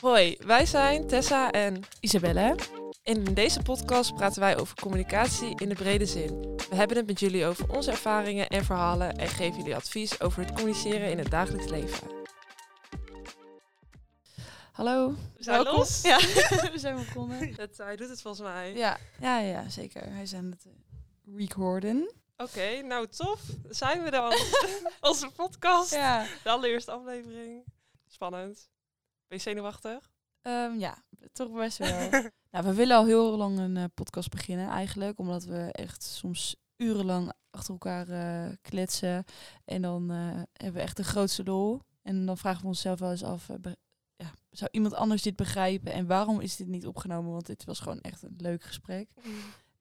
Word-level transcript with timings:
Hoi, 0.00 0.36
wij 0.46 0.66
zijn 0.66 1.06
Tessa 1.06 1.50
en 1.50 1.82
Isabelle. 2.00 2.56
in 3.02 3.24
deze 3.24 3.62
podcast 3.62 4.14
praten 4.14 4.40
wij 4.40 4.58
over 4.58 4.76
communicatie 4.80 5.60
in 5.60 5.68
de 5.68 5.74
brede 5.74 6.06
zin. 6.06 6.40
We 6.70 6.74
hebben 6.74 6.96
het 6.96 7.06
met 7.06 7.20
jullie 7.20 7.46
over 7.46 7.76
onze 7.76 7.90
ervaringen 7.90 8.48
en 8.48 8.64
verhalen 8.64 9.16
en 9.16 9.28
geven 9.28 9.56
jullie 9.56 9.74
advies 9.74 10.20
over 10.20 10.42
het 10.42 10.52
communiceren 10.52 11.10
in 11.10 11.18
het 11.18 11.30
dagelijks 11.30 11.70
leven. 11.70 12.08
Hallo. 14.72 15.10
We 15.10 15.42
zijn 15.42 15.56
Welkom. 15.56 15.78
los. 15.78 16.02
Ja, 16.02 16.18
we 16.72 16.78
zijn 16.78 16.96
begonnen. 16.96 17.54
Het, 17.56 17.78
hij 17.78 17.96
doet 17.96 18.08
het 18.08 18.22
volgens 18.22 18.42
mij. 18.48 18.74
Ja, 18.74 18.98
ja, 19.20 19.38
ja, 19.38 19.68
zeker. 19.68 20.12
Wij 20.12 20.26
zijn 20.26 20.50
het 20.50 20.66
eh, 20.66 21.36
recorden. 21.36 22.12
Oké, 22.36 22.82
nou 22.82 23.06
tof. 23.06 23.40
Zijn 23.68 24.02
we 24.02 24.10
dan. 24.10 24.32
Onze 25.10 25.30
podcast. 25.30 25.90
Ja. 25.94 26.26
De 26.42 26.50
allereerste 26.50 26.90
aflevering. 26.90 27.64
Spannend. 28.08 28.68
Ben 29.28 29.36
je 29.38 29.44
zenuwachtig? 29.44 30.10
Ehm, 30.42 30.78
ja, 30.78 31.04
toch 31.32 31.52
best 31.52 31.78
wel. 31.78 32.10
nou, 32.50 32.64
we 32.64 32.74
willen 32.74 32.96
al 32.96 33.06
heel 33.06 33.36
lang 33.36 33.58
een 33.58 33.76
eh, 33.76 33.84
podcast 33.94 34.30
beginnen 34.30 34.68
eigenlijk. 34.68 35.18
Omdat 35.18 35.44
we 35.44 35.68
echt 35.72 36.02
soms 36.02 36.56
urenlang 36.76 37.32
achter 37.50 37.72
elkaar 37.72 38.08
eh, 38.08 38.52
kletsen. 38.60 39.24
En 39.64 39.82
dan 39.82 40.10
eh, 40.10 40.42
hebben 40.52 40.72
we 40.72 40.80
echt 40.80 40.96
de 40.96 41.04
grootste 41.04 41.44
lol. 41.44 41.80
En 42.02 42.26
dan 42.26 42.38
vragen 42.38 42.60
we 42.60 42.66
onszelf 42.66 42.98
wel 42.98 43.10
eens 43.10 43.24
af... 43.24 43.48
ja, 44.16 44.32
zou 44.50 44.70
iemand 44.72 44.94
anders 44.94 45.22
dit 45.22 45.36
begrijpen? 45.36 45.92
En 45.92 46.06
waarom 46.06 46.40
is 46.40 46.56
dit 46.56 46.66
niet 46.66 46.86
opgenomen? 46.86 47.32
Want 47.32 47.46
dit 47.46 47.64
was 47.64 47.80
gewoon 47.80 48.00
echt 48.00 48.22
een 48.22 48.34
leuk 48.36 48.62
gesprek. 48.62 49.10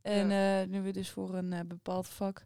En 0.02 0.70
nu 0.70 0.82
we 0.82 0.92
dus 0.92 1.10
voor 1.10 1.36
een 1.36 1.68
bepaald 1.68 2.08
vak 2.08 2.46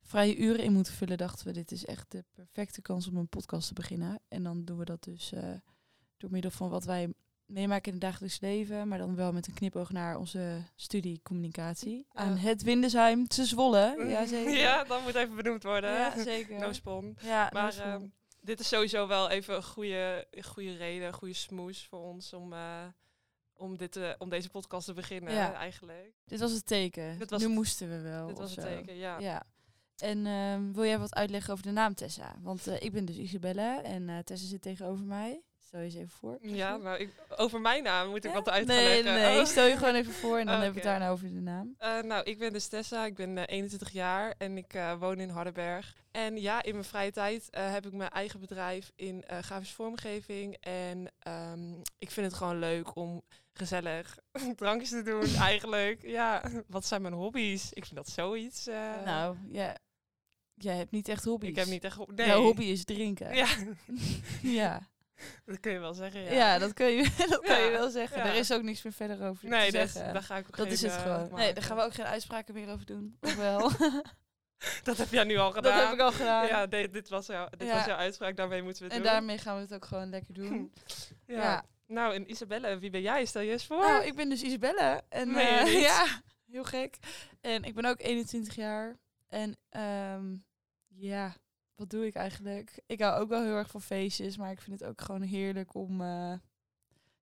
vrije 0.00 0.36
uren 0.36 0.64
in 0.64 0.72
moeten 0.72 0.92
vullen, 0.92 1.18
dachten 1.18 1.46
we, 1.46 1.52
dit 1.52 1.72
is 1.72 1.84
echt 1.84 2.10
de 2.10 2.24
perfecte 2.32 2.82
kans 2.82 3.08
om 3.08 3.16
een 3.16 3.28
podcast 3.28 3.68
te 3.68 3.74
beginnen. 3.74 4.20
En 4.28 4.42
dan 4.42 4.64
doen 4.64 4.78
we 4.78 4.84
dat 4.84 5.02
dus 5.02 5.32
door 6.20 6.30
middel 6.30 6.50
van 6.50 6.68
wat 6.70 6.84
wij 6.84 7.12
meemaken 7.46 7.86
in 7.86 7.92
het 7.92 8.00
dagelijks 8.00 8.40
leven, 8.40 8.88
maar 8.88 8.98
dan 8.98 9.14
wel 9.14 9.32
met 9.32 9.46
een 9.46 9.54
knipoog 9.54 9.90
naar 9.90 10.16
onze 10.16 10.62
studie 10.74 11.20
communicatie. 11.22 12.06
Ja. 12.12 12.20
Aan 12.20 12.36
het 12.36 12.62
Windesheim 12.62 13.28
te 13.28 13.44
Zwolle. 13.44 13.94
Ja, 14.08 14.26
zeker. 14.26 14.56
Ja, 14.56 14.84
dat 14.84 15.02
moet 15.02 15.14
even 15.14 15.36
benoemd 15.36 15.62
worden. 15.62 15.90
Ja, 15.92 16.22
zeker. 16.22 16.58
No 16.66 16.72
spon. 16.72 17.16
Ja, 17.20 17.50
Maar 17.52 17.78
ehm, 17.78 18.06
dit 18.40 18.60
is 18.60 18.68
sowieso 18.68 19.06
wel 19.06 19.30
even 19.30 19.54
een 19.56 19.62
goede, 19.64 20.26
goede 20.42 20.76
reden, 20.76 21.06
een 21.06 21.12
goede 21.14 21.34
smoes 21.34 21.86
voor 21.86 22.00
ons 22.00 22.32
om, 22.32 22.52
eh, 22.52 22.84
om, 23.56 23.76
dit, 23.76 23.92
te- 23.92 24.14
om 24.18 24.28
deze 24.28 24.48
podcast 24.50 24.86
te 24.86 24.92
beginnen 24.92 25.32
Ja. 25.32 25.52
eigenlijk. 25.52 26.12
dit 26.24 26.40
was 26.40 26.52
het 26.52 26.66
teken. 26.66 27.18
Dit 27.18 27.30
was 27.30 27.40
nu 27.40 27.46
het- 27.46 27.54
moesten 27.56 27.88
we 27.88 28.00
wel. 28.00 28.26
Dit 28.26 28.38
was 28.38 28.54
het 28.56 28.64
zo. 28.64 28.68
teken, 28.74 28.96
ja. 28.96 29.18
Ja. 29.18 29.42
En 29.96 30.26
ehm, 30.26 30.72
wil 30.72 30.84
jij 30.84 30.98
wat 30.98 31.14
uitleggen 31.14 31.52
over 31.52 31.64
de 31.64 31.70
naam 31.72 31.94
Tessa? 31.94 32.36
Want 32.42 32.66
eh, 32.66 32.80
ik 32.82 32.92
ben 32.92 33.04
dus 33.04 33.16
Isabelle 33.16 33.80
en 33.82 34.08
eh, 34.08 34.18
Tessa 34.18 34.46
zit 34.46 34.62
tegenover 34.62 35.04
mij. 35.04 35.42
Stel 35.70 35.80
je 35.82 35.86
eens 35.86 35.94
even 35.94 36.10
voor. 36.10 36.38
Ja, 36.42 36.76
nou, 36.76 36.98
ik, 36.98 37.10
over 37.36 37.60
mijn 37.60 37.82
naam 37.82 38.08
moet 38.08 38.24
ik 38.24 38.30
Ja? 38.30 38.32
wat 38.36 38.48
uit 38.48 38.66
gaan 38.66 38.76
Nee, 38.76 39.02
leggen. 39.02 39.22
nee. 39.22 39.38
Oh. 39.40 39.44
Stel 39.46 39.66
je 39.66 39.76
gewoon 39.76 39.94
even 39.94 40.12
voor 40.12 40.38
en 40.38 40.46
dan 40.46 40.54
Oh, 40.54 40.60
hebben 40.62 40.82
we 40.82 40.88
het 40.88 40.98
daarna 40.98 41.10
over 41.12 41.28
de 41.28 41.40
naam. 41.40 41.74
Eh, 41.78 42.00
nou, 42.02 42.24
ik 42.24 42.38
ben 42.38 42.52
dus 42.52 42.66
Tessa, 42.66 43.04
ik 43.06 43.14
ben 43.14 43.38
eh, 43.38 43.44
21 43.46 43.90
jaar 43.90 44.34
en 44.38 44.56
ik 44.56 44.74
eh, 44.74 44.98
woon 44.98 45.18
in 45.20 45.28
Hardenberg. 45.28 45.94
En 46.10 46.40
ja, 46.40 46.62
in 46.62 46.72
mijn 46.72 46.84
vrije 46.84 47.10
tijd 47.12 47.50
eh, 47.50 47.72
heb 47.72 47.86
ik 47.86 47.92
mijn 47.92 48.10
eigen 48.10 48.40
bedrijf 48.40 48.92
in 48.96 49.22
eh 49.24 49.38
grafische 49.38 49.74
vormgeving. 49.74 50.56
En 50.60 51.12
ehm, 51.18 51.72
ik 51.98 52.10
vind 52.10 52.26
het 52.26 52.34
gewoon 52.34 52.58
leuk 52.58 52.96
om 52.96 53.22
gezellig 53.52 54.18
drankjes 54.56 54.90
te 54.90 55.02
doen 55.02 55.34
eigenlijk. 55.50 56.02
Ja, 56.02 56.42
wat 56.66 56.86
zijn 56.86 57.02
mijn 57.02 57.14
hobby's? 57.14 57.72
Ik 57.72 57.84
vind 57.84 57.96
dat 57.96 58.08
zoiets... 58.08 58.66
eh, 58.66 59.04
nou, 59.04 59.36
ja, 59.48 59.76
jij 60.54 60.76
hebt 60.76 60.90
niet 60.90 61.08
echt 61.08 61.24
hobby's. 61.24 61.48
ik 61.50 61.56
heb 61.56 61.66
niet 61.66 61.84
echt... 61.84 61.96
ho- 61.96 62.08
Nee. 62.14 62.26
Jouw 62.26 62.42
hobby 62.42 62.64
is 62.64 62.84
drinken. 62.84 63.34
Ja, 63.34 63.46
ja. 64.42 64.88
Dat 65.44 65.60
kun 65.60 65.72
je 65.72 65.78
wel 65.78 65.94
zeggen, 65.94 66.22
ja. 66.22 66.32
Ja, 66.32 66.58
dat 66.58 66.72
kun 66.72 66.86
je, 66.86 67.10
dat 67.28 67.40
kan 67.40 67.60
je 67.60 67.70
wel 67.70 67.90
zeggen. 67.90 68.22
Er 68.22 68.34
is 68.34 68.52
ook 68.52 68.62
niks 68.62 68.82
meer 68.82 68.92
verder 68.92 69.28
over 69.28 69.48
nee, 69.48 69.70
te 69.70 69.78
dat, 69.78 69.88
zeggen. 69.88 70.12
daar 70.12 70.22
ga 70.22 70.36
ik 70.36 70.46
ook 70.46 70.56
dat 70.56 70.66
geen, 70.66 70.74
is 70.74 70.82
het 70.82 70.92
eh, 70.92 71.02
gewoon. 71.02 71.30
Nee, 71.34 71.54
daar 71.54 71.62
gaan 71.62 71.76
we 71.76 71.82
ook 71.82 71.94
geen 71.94 72.06
uitspraken 72.06 72.54
meer 72.54 72.68
over 72.68 72.86
doen. 72.86 73.16
Of 73.20 73.36
wel? 73.36 73.70
Dat 74.82 74.96
heb 74.96 75.10
jij 75.10 75.24
nu 75.24 75.36
al 75.36 75.52
gedaan. 75.52 75.76
dat 75.76 75.84
heb 75.84 75.92
ik 75.92 76.00
al 76.00 76.12
gedaan. 76.12 76.46
Ja, 76.46 76.66
de- 76.66 76.90
dit, 76.90 77.08
was, 77.08 77.26
jouw, 77.26 77.48
dit 77.56 77.70
was 77.70 77.84
jouw 77.84 77.96
uitspraak, 77.96 78.36
daarmee 78.36 78.62
moeten 78.62 78.82
we 78.82 78.88
het 78.88 78.96
en 78.96 79.02
doen. 79.02 79.12
daarmee 79.12 79.38
gaan 79.38 79.54
we 79.54 79.60
het 79.60 79.74
ook 79.74 79.84
gewoon 79.84 80.10
lekker 80.10 80.34
doen. 80.34 80.72
ja. 81.26 81.42
ja. 81.42 81.64
Nou, 81.86 82.14
en 82.14 82.30
Isabelle, 82.30 82.78
wie 82.78 82.90
ben 82.90 83.00
jij? 83.00 83.24
Stel 83.24 83.42
je 83.42 83.52
eens 83.52 83.66
voor. 83.66 83.78
Nou, 83.78 84.04
ik 84.04 84.14
ben 84.14 84.28
dus 84.28 84.42
Isabelle. 84.42 85.02
En, 85.08 85.28
je 85.30 85.40
eh, 85.40 85.80
ja, 85.80 86.06
heel 86.50 86.64
gek. 86.64 86.98
En 87.40 87.64
ik 87.64 87.74
ben 87.74 87.84
ook 87.84 88.00
21 88.00 88.54
jaar. 88.54 88.96
En 89.28 89.56
ehm, 89.68 90.36
ja, 90.88 91.34
wat 91.80 91.90
doe 91.90 92.06
ik 92.06 92.14
eigenlijk? 92.14 92.80
Ik 92.86 93.00
hou 93.00 93.20
ook 93.20 93.28
wel 93.28 93.42
heel 93.42 93.56
erg 93.56 93.70
van 93.70 93.82
feestjes, 93.82 94.36
maar 94.36 94.50
ik 94.50 94.60
vind 94.60 94.80
het 94.80 94.88
ook 94.88 95.00
gewoon 95.00 95.22
heerlijk 95.22 95.74
om 95.74 96.00
eh 96.00 96.32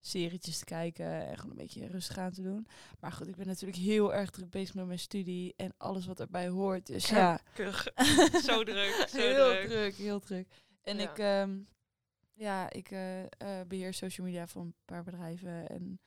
serietjes 0.01 0.57
te 0.59 0.65
kijken 0.65 1.05
en 1.27 1.35
gewoon 1.37 1.51
een 1.51 1.57
beetje 1.57 1.87
rustig 1.87 2.17
aan 2.17 2.31
te 2.31 2.41
doen. 2.41 2.67
Maar 2.99 3.11
goed, 3.11 3.27
ik 3.27 3.35
ben 3.35 3.47
natuurlijk 3.47 3.79
heel 3.79 4.13
erg 4.13 4.29
druk 4.29 4.49
bezig 4.49 4.75
met 4.75 4.85
mijn 4.85 4.99
studie 4.99 5.53
en 5.57 5.73
alles 5.77 6.05
wat 6.05 6.19
erbij 6.19 6.47
hoort. 6.47 6.85
Dus 6.85 7.09
ja, 7.09 7.39
zo 8.45 8.63
druk, 8.63 9.05
zo 9.09 9.17
heel 9.17 9.49
druk. 9.51 9.67
druk. 9.67 9.95
heel 9.95 10.19
druk. 10.19 10.47
En 10.81 10.97
Ja. 10.97 11.09
ik, 11.11 11.17
ehm, 11.17 11.59
ja, 12.33 12.69
ik 12.71 12.91
eh, 12.91 13.23
eh, 13.23 13.67
beheer 13.67 13.93
social 13.93 14.27
media 14.27 14.47
van 14.47 14.61
een 14.61 14.73
paar 14.85 15.03
bedrijven 15.03 15.69
en 15.69 15.99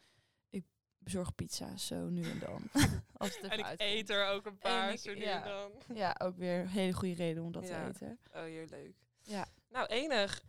bezorg 1.04 1.34
pizza's 1.34 1.86
zo 1.86 2.08
nu 2.08 2.22
en 2.22 2.38
dan. 2.38 2.62
Als 3.16 3.36
het 3.40 3.50
En 3.50 3.58
ik 3.58 3.64
uitkomt. 3.64 3.90
eet 3.90 4.10
er 4.10 4.26
ook 4.28 4.46
een 4.46 4.58
paar, 4.58 4.92
ik- 4.92 4.98
zo 4.98 5.14
nu 5.14 5.20
ja. 5.20 5.42
en 5.44 5.48
dan. 5.48 5.72
Ja, 5.96 6.16
ook 6.22 6.36
weer 6.36 6.60
een 6.60 6.66
hele 6.68 6.92
goede 6.92 7.14
reden 7.14 7.42
om 7.42 7.52
dat 7.52 7.68
Ja. 7.68 7.82
te 7.84 7.88
eten. 7.88 8.18
Oh, 8.34 8.42
heel 8.42 8.66
leuk. 8.70 8.94
Ja. 9.22 9.46
Nou, 9.70 9.86
enig. 9.86 10.42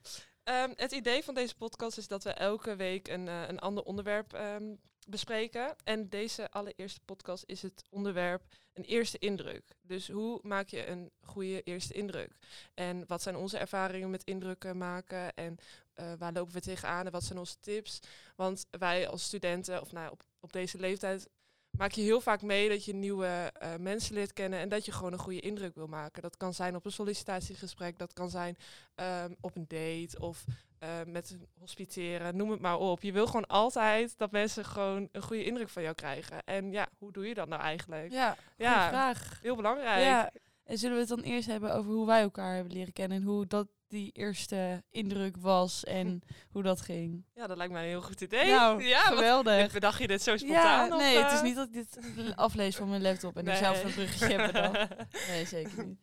Ehm, 0.43 0.71
het 0.75 0.91
idee 0.91 1.23
van 1.23 1.33
deze 1.33 1.55
podcast 1.55 1.97
is 1.97 2.07
dat 2.07 2.23
we 2.23 2.29
elke 2.31 2.75
week 2.75 3.07
een, 3.07 3.27
eh, 3.27 3.47
een 3.47 3.59
ander 3.59 3.83
onderwerp 3.83 4.33
ehm, 4.33 4.75
bespreken. 5.07 5.75
En 5.83 6.09
deze 6.09 6.51
allereerste 6.51 6.99
podcast 7.05 7.43
is 7.45 7.61
het 7.61 7.83
onderwerp 7.89 8.43
een 8.73 8.83
eerste 8.83 9.17
indruk. 9.17 9.63
Dus 9.81 10.07
hoe 10.07 10.39
maak 10.41 10.67
je 10.67 10.87
een 10.87 11.11
goede 11.21 11.61
eerste 11.61 11.93
indruk? 11.93 12.31
En 12.73 13.07
wat 13.07 13.21
zijn 13.21 13.35
onze 13.35 13.57
ervaringen 13.57 14.09
met 14.09 14.23
indrukken 14.23 14.77
maken? 14.77 15.33
En 15.33 15.57
eh, 15.93 16.13
waar 16.17 16.33
lopen 16.33 16.53
we 16.53 16.61
tegenaan 16.61 17.05
en 17.05 17.11
wat 17.11 17.23
zijn 17.23 17.39
onze 17.39 17.59
tips? 17.59 17.99
Want 18.35 18.65
wij 18.69 19.07
als 19.07 19.23
studenten, 19.23 19.81
of 19.81 19.91
nou, 19.91 20.11
op, 20.11 20.23
op 20.39 20.53
deze 20.53 20.77
leeftijd, 20.77 21.29
maak 21.77 21.91
je 21.91 22.01
heel 22.01 22.21
vaak 22.21 22.41
mee 22.41 22.69
dat 22.69 22.85
je 22.85 22.93
nieuwe 22.93 23.51
eh, 23.53 23.75
mensen 23.75 24.13
leert 24.13 24.33
kennen 24.33 24.59
en 24.59 24.69
dat 24.69 24.85
je 24.85 24.91
gewoon 24.91 25.13
een 25.13 25.19
goede 25.19 25.39
indruk 25.39 25.75
wil 25.75 25.87
maken. 25.87 26.21
Dat 26.21 26.37
kan 26.37 26.53
zijn 26.53 26.75
op 26.75 26.85
een 26.85 26.91
sollicitatiegesprek, 26.91 27.97
dat 27.97 28.13
kan 28.13 28.29
zijn 28.29 28.57
ehm, 28.95 29.33
op 29.41 29.55
een 29.55 29.67
date 29.67 30.19
of 30.19 30.43
eh, 30.83 30.89
met 31.05 31.37
hospiteren, 31.59 32.35
noem 32.35 32.51
het 32.51 32.59
maar 32.59 32.77
op. 32.77 33.01
Je 33.01 33.11
wil 33.11 33.25
gewoon 33.25 33.47
altijd 33.47 34.17
dat 34.17 34.31
mensen 34.31 34.65
gewoon 34.65 35.09
een 35.11 35.21
goede 35.21 35.43
indruk 35.45 35.69
van 35.69 35.83
jou 35.83 35.95
krijgen. 35.95 36.43
En 36.43 36.71
ja, 36.71 36.87
hoe 36.97 37.11
doe 37.11 37.27
je 37.27 37.33
dat 37.33 37.47
nou 37.47 37.61
eigenlijk? 37.61 38.11
Ja, 38.11 38.37
Ja. 38.57 38.89
vraag. 38.89 39.39
Heel 39.41 39.55
belangrijk. 39.55 40.03
Ja. 40.03 40.31
En 40.63 40.77
zullen 40.77 40.95
we 40.95 40.99
het 41.01 41.09
dan 41.09 41.19
eerst 41.21 41.47
hebben 41.47 41.73
over 41.73 41.91
hoe 41.91 42.05
wij 42.05 42.21
elkaar 42.21 42.55
hebben 42.55 42.73
leren 42.73 42.93
kennen 42.93 43.17
en 43.17 43.23
hoe 43.23 43.47
dat 43.47 43.67
die 43.87 44.11
eerste 44.11 44.83
indruk 44.89 45.37
was 45.37 45.83
en 45.83 46.21
hoe 46.51 46.63
dat 46.63 46.81
ging? 46.81 47.25
Ja, 47.33 47.47
dat 47.47 47.57
lijkt 47.57 47.73
mij 47.73 47.81
een 47.83 47.89
heel 47.89 48.01
goed 48.01 48.21
idee. 48.21 48.45
Nou, 48.49 48.83
ja, 48.87 49.09
wat- 49.09 49.17
geweldig. 49.17 49.73
bedacht 49.73 49.99
je 50.01 50.07
dit 50.07 50.21
zo 50.21 50.37
spontaan? 50.37 50.87
Ja, 50.87 50.95
of, 50.95 51.01
nee, 51.01 51.17
het 51.17 51.31
is 51.31 51.37
eh? 51.37 51.43
niet 51.43 51.55
dat 51.55 51.67
ik 51.67 51.73
dit 51.73 51.97
aflees 52.35 52.75
van 52.75 52.89
mijn 52.89 53.01
laptop 53.01 53.37
en 53.37 53.47
ik 53.47 53.55
zelf 53.55 53.83
een 53.83 53.91
bruggetje 53.93 54.37
heb 54.37 54.51
bedacht. 54.51 54.89
Nee, 55.29 55.45
zeker 55.45 55.85
niet. 55.85 55.99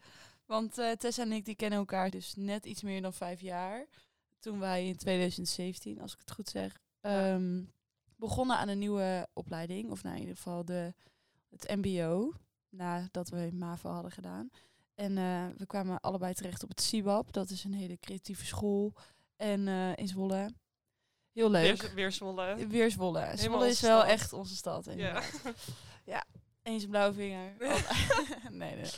Want 0.47 0.79
eh, 0.79 0.91
Tessa 0.91 1.23
en 1.23 1.33
ik 1.33 1.45
die 1.45 1.55
kennen 1.57 1.79
elkaar 1.79 2.11
dus 2.11 2.35
net 2.37 2.65
iets 2.67 2.83
meer 2.83 3.03
dan 3.03 3.13
vijf 3.13 3.41
jaar. 3.41 3.87
Toen 4.41 4.59
wij 4.59 4.87
in 4.87 4.97
2017, 4.97 6.01
als 6.01 6.13
ik 6.13 6.19
het 6.19 6.31
goed 6.31 6.49
zeg, 6.49 6.81
ehm, 7.01 7.63
begonnen 8.17 8.57
aan 8.57 8.69
een 8.69 8.79
nieuwe 8.79 9.29
opleiding. 9.33 9.91
Of 9.91 10.03
nou, 10.03 10.15
in 10.15 10.21
ieder 10.21 10.37
geval 10.37 10.65
de, 10.65 10.95
het 11.49 11.77
mbo, 11.77 12.33
nadat 12.69 13.29
we 13.29 13.51
MAVO 13.53 13.91
hadden 13.91 14.13
gedaan. 14.13 14.51
En 14.95 15.19
eh, 15.19 15.47
we 15.57 15.67
kwamen 15.67 16.01
allebei 16.01 16.35
terecht 16.35 16.63
op 16.63 16.69
het 16.69 16.81
CIBAP. 16.83 17.33
Dat 17.33 17.51
is 17.51 17.65
een 17.65 17.75
hele 17.75 17.99
creatieve 17.99 18.47
school. 18.47 18.93
En 19.37 19.69
eh, 19.69 19.97
in 19.97 20.09
Zwolle. 20.09 20.51
Heel 21.33 21.51
leuk. 21.51 21.83
Weer, 21.83 21.95
weer 21.95 22.13
Zwolle. 22.13 22.67
Weer 22.67 22.91
Zwolle. 22.91 23.33
Zwolle 23.35 23.69
is 23.69 23.81
wel 23.81 23.99
stad. 23.99 24.11
echt 24.11 24.33
onze 24.33 24.57
stad. 24.57 24.91
Ja. 24.95 25.23
Eens 26.63 26.83
een 26.83 26.91
blauwe 26.91 27.15
vinger. 27.15 27.57
nee, 28.51 28.77
nee. 28.77 28.91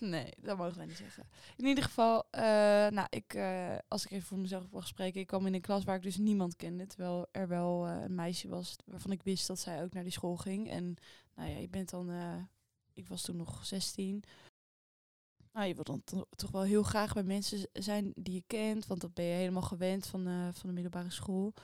Nee, 0.00 0.32
dat 0.38 0.56
mogen 0.56 0.76
wij 0.76 0.86
niet 0.86 0.96
zeggen. 0.96 1.28
In 1.56 1.66
ieder 1.66 1.84
geval, 1.84 2.24
eh, 2.30 2.42
nou, 2.88 3.06
ik, 3.10 3.34
eh, 3.34 3.76
als 3.88 4.04
ik 4.04 4.10
even 4.10 4.26
voor 4.26 4.38
mezelf 4.38 4.70
mag 4.70 4.86
spreken, 4.86 5.20
ik 5.20 5.26
kwam 5.26 5.46
in 5.46 5.54
een 5.54 5.60
klas 5.60 5.84
waar 5.84 5.96
ik 5.96 6.02
dus 6.02 6.16
niemand 6.16 6.56
kende. 6.56 6.86
Terwijl 6.86 7.26
er 7.30 7.48
wel 7.48 7.86
eh, 7.86 8.02
een 8.02 8.14
meisje 8.14 8.48
was 8.48 8.76
waarvan 8.84 9.10
ik 9.12 9.22
wist 9.22 9.46
dat 9.46 9.58
zij 9.58 9.82
ook 9.82 9.92
naar 9.92 10.02
die 10.02 10.12
school 10.12 10.36
ging. 10.36 10.70
En 10.70 10.94
nou 11.34 11.50
ja, 11.50 11.56
je 11.56 11.68
bent 11.68 11.90
dan, 11.90 12.10
ik 12.92 13.08
was 13.08 13.22
toen 13.22 13.36
nog 13.36 13.66
16. 13.66 14.22
Nou, 15.52 15.66
je 15.66 15.74
wil 15.74 15.84
dan 15.84 16.04
to- 16.04 16.26
toch 16.36 16.50
wel 16.50 16.62
heel 16.62 16.82
graag 16.82 17.12
bij 17.12 17.22
mensen 17.22 17.68
zijn 17.72 18.12
die 18.14 18.34
je 18.34 18.42
kent, 18.46 18.86
want 18.86 19.00
dat 19.00 19.14
ben 19.14 19.24
je 19.24 19.34
helemaal 19.34 19.62
gewend 19.62 20.06
van, 20.06 20.24
van 20.52 20.68
de 20.68 20.72
middelbare 20.72 21.10
school. 21.10 21.54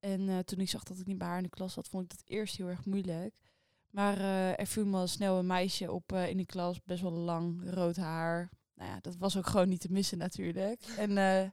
En 0.00 0.44
toen 0.44 0.58
ik 0.60 0.68
zag 0.68 0.82
dat 0.82 0.98
ik 0.98 1.06
niet 1.06 1.18
bij 1.18 1.26
haar 1.26 1.36
in 1.36 1.42
de 1.42 1.48
klas 1.48 1.72
zat, 1.72 1.88
vond 1.88 2.04
ik 2.04 2.10
dat 2.10 2.22
eerst 2.28 2.56
heel 2.56 2.68
erg 2.68 2.84
moeilijk. 2.84 3.34
Maar 3.90 4.18
eh, 4.18 4.58
er 4.58 4.66
viel 4.66 4.86
me 4.86 4.96
al 4.96 5.06
snel 5.06 5.38
een 5.38 5.46
meisje 5.46 5.92
op 5.92 6.12
eh, 6.12 6.28
in 6.28 6.36
de 6.36 6.46
klas, 6.46 6.82
best 6.84 7.02
wel 7.02 7.12
lang, 7.12 7.70
rood 7.74 7.96
haar. 7.96 8.50
Nou 8.74 8.90
ja, 8.90 8.98
dat 9.00 9.16
was 9.16 9.36
ook 9.36 9.46
gewoon 9.46 9.68
niet 9.68 9.80
te 9.80 9.92
missen 9.92 10.18
natuurlijk. 10.18 10.82
En 10.96 11.18
eh, 11.18 11.48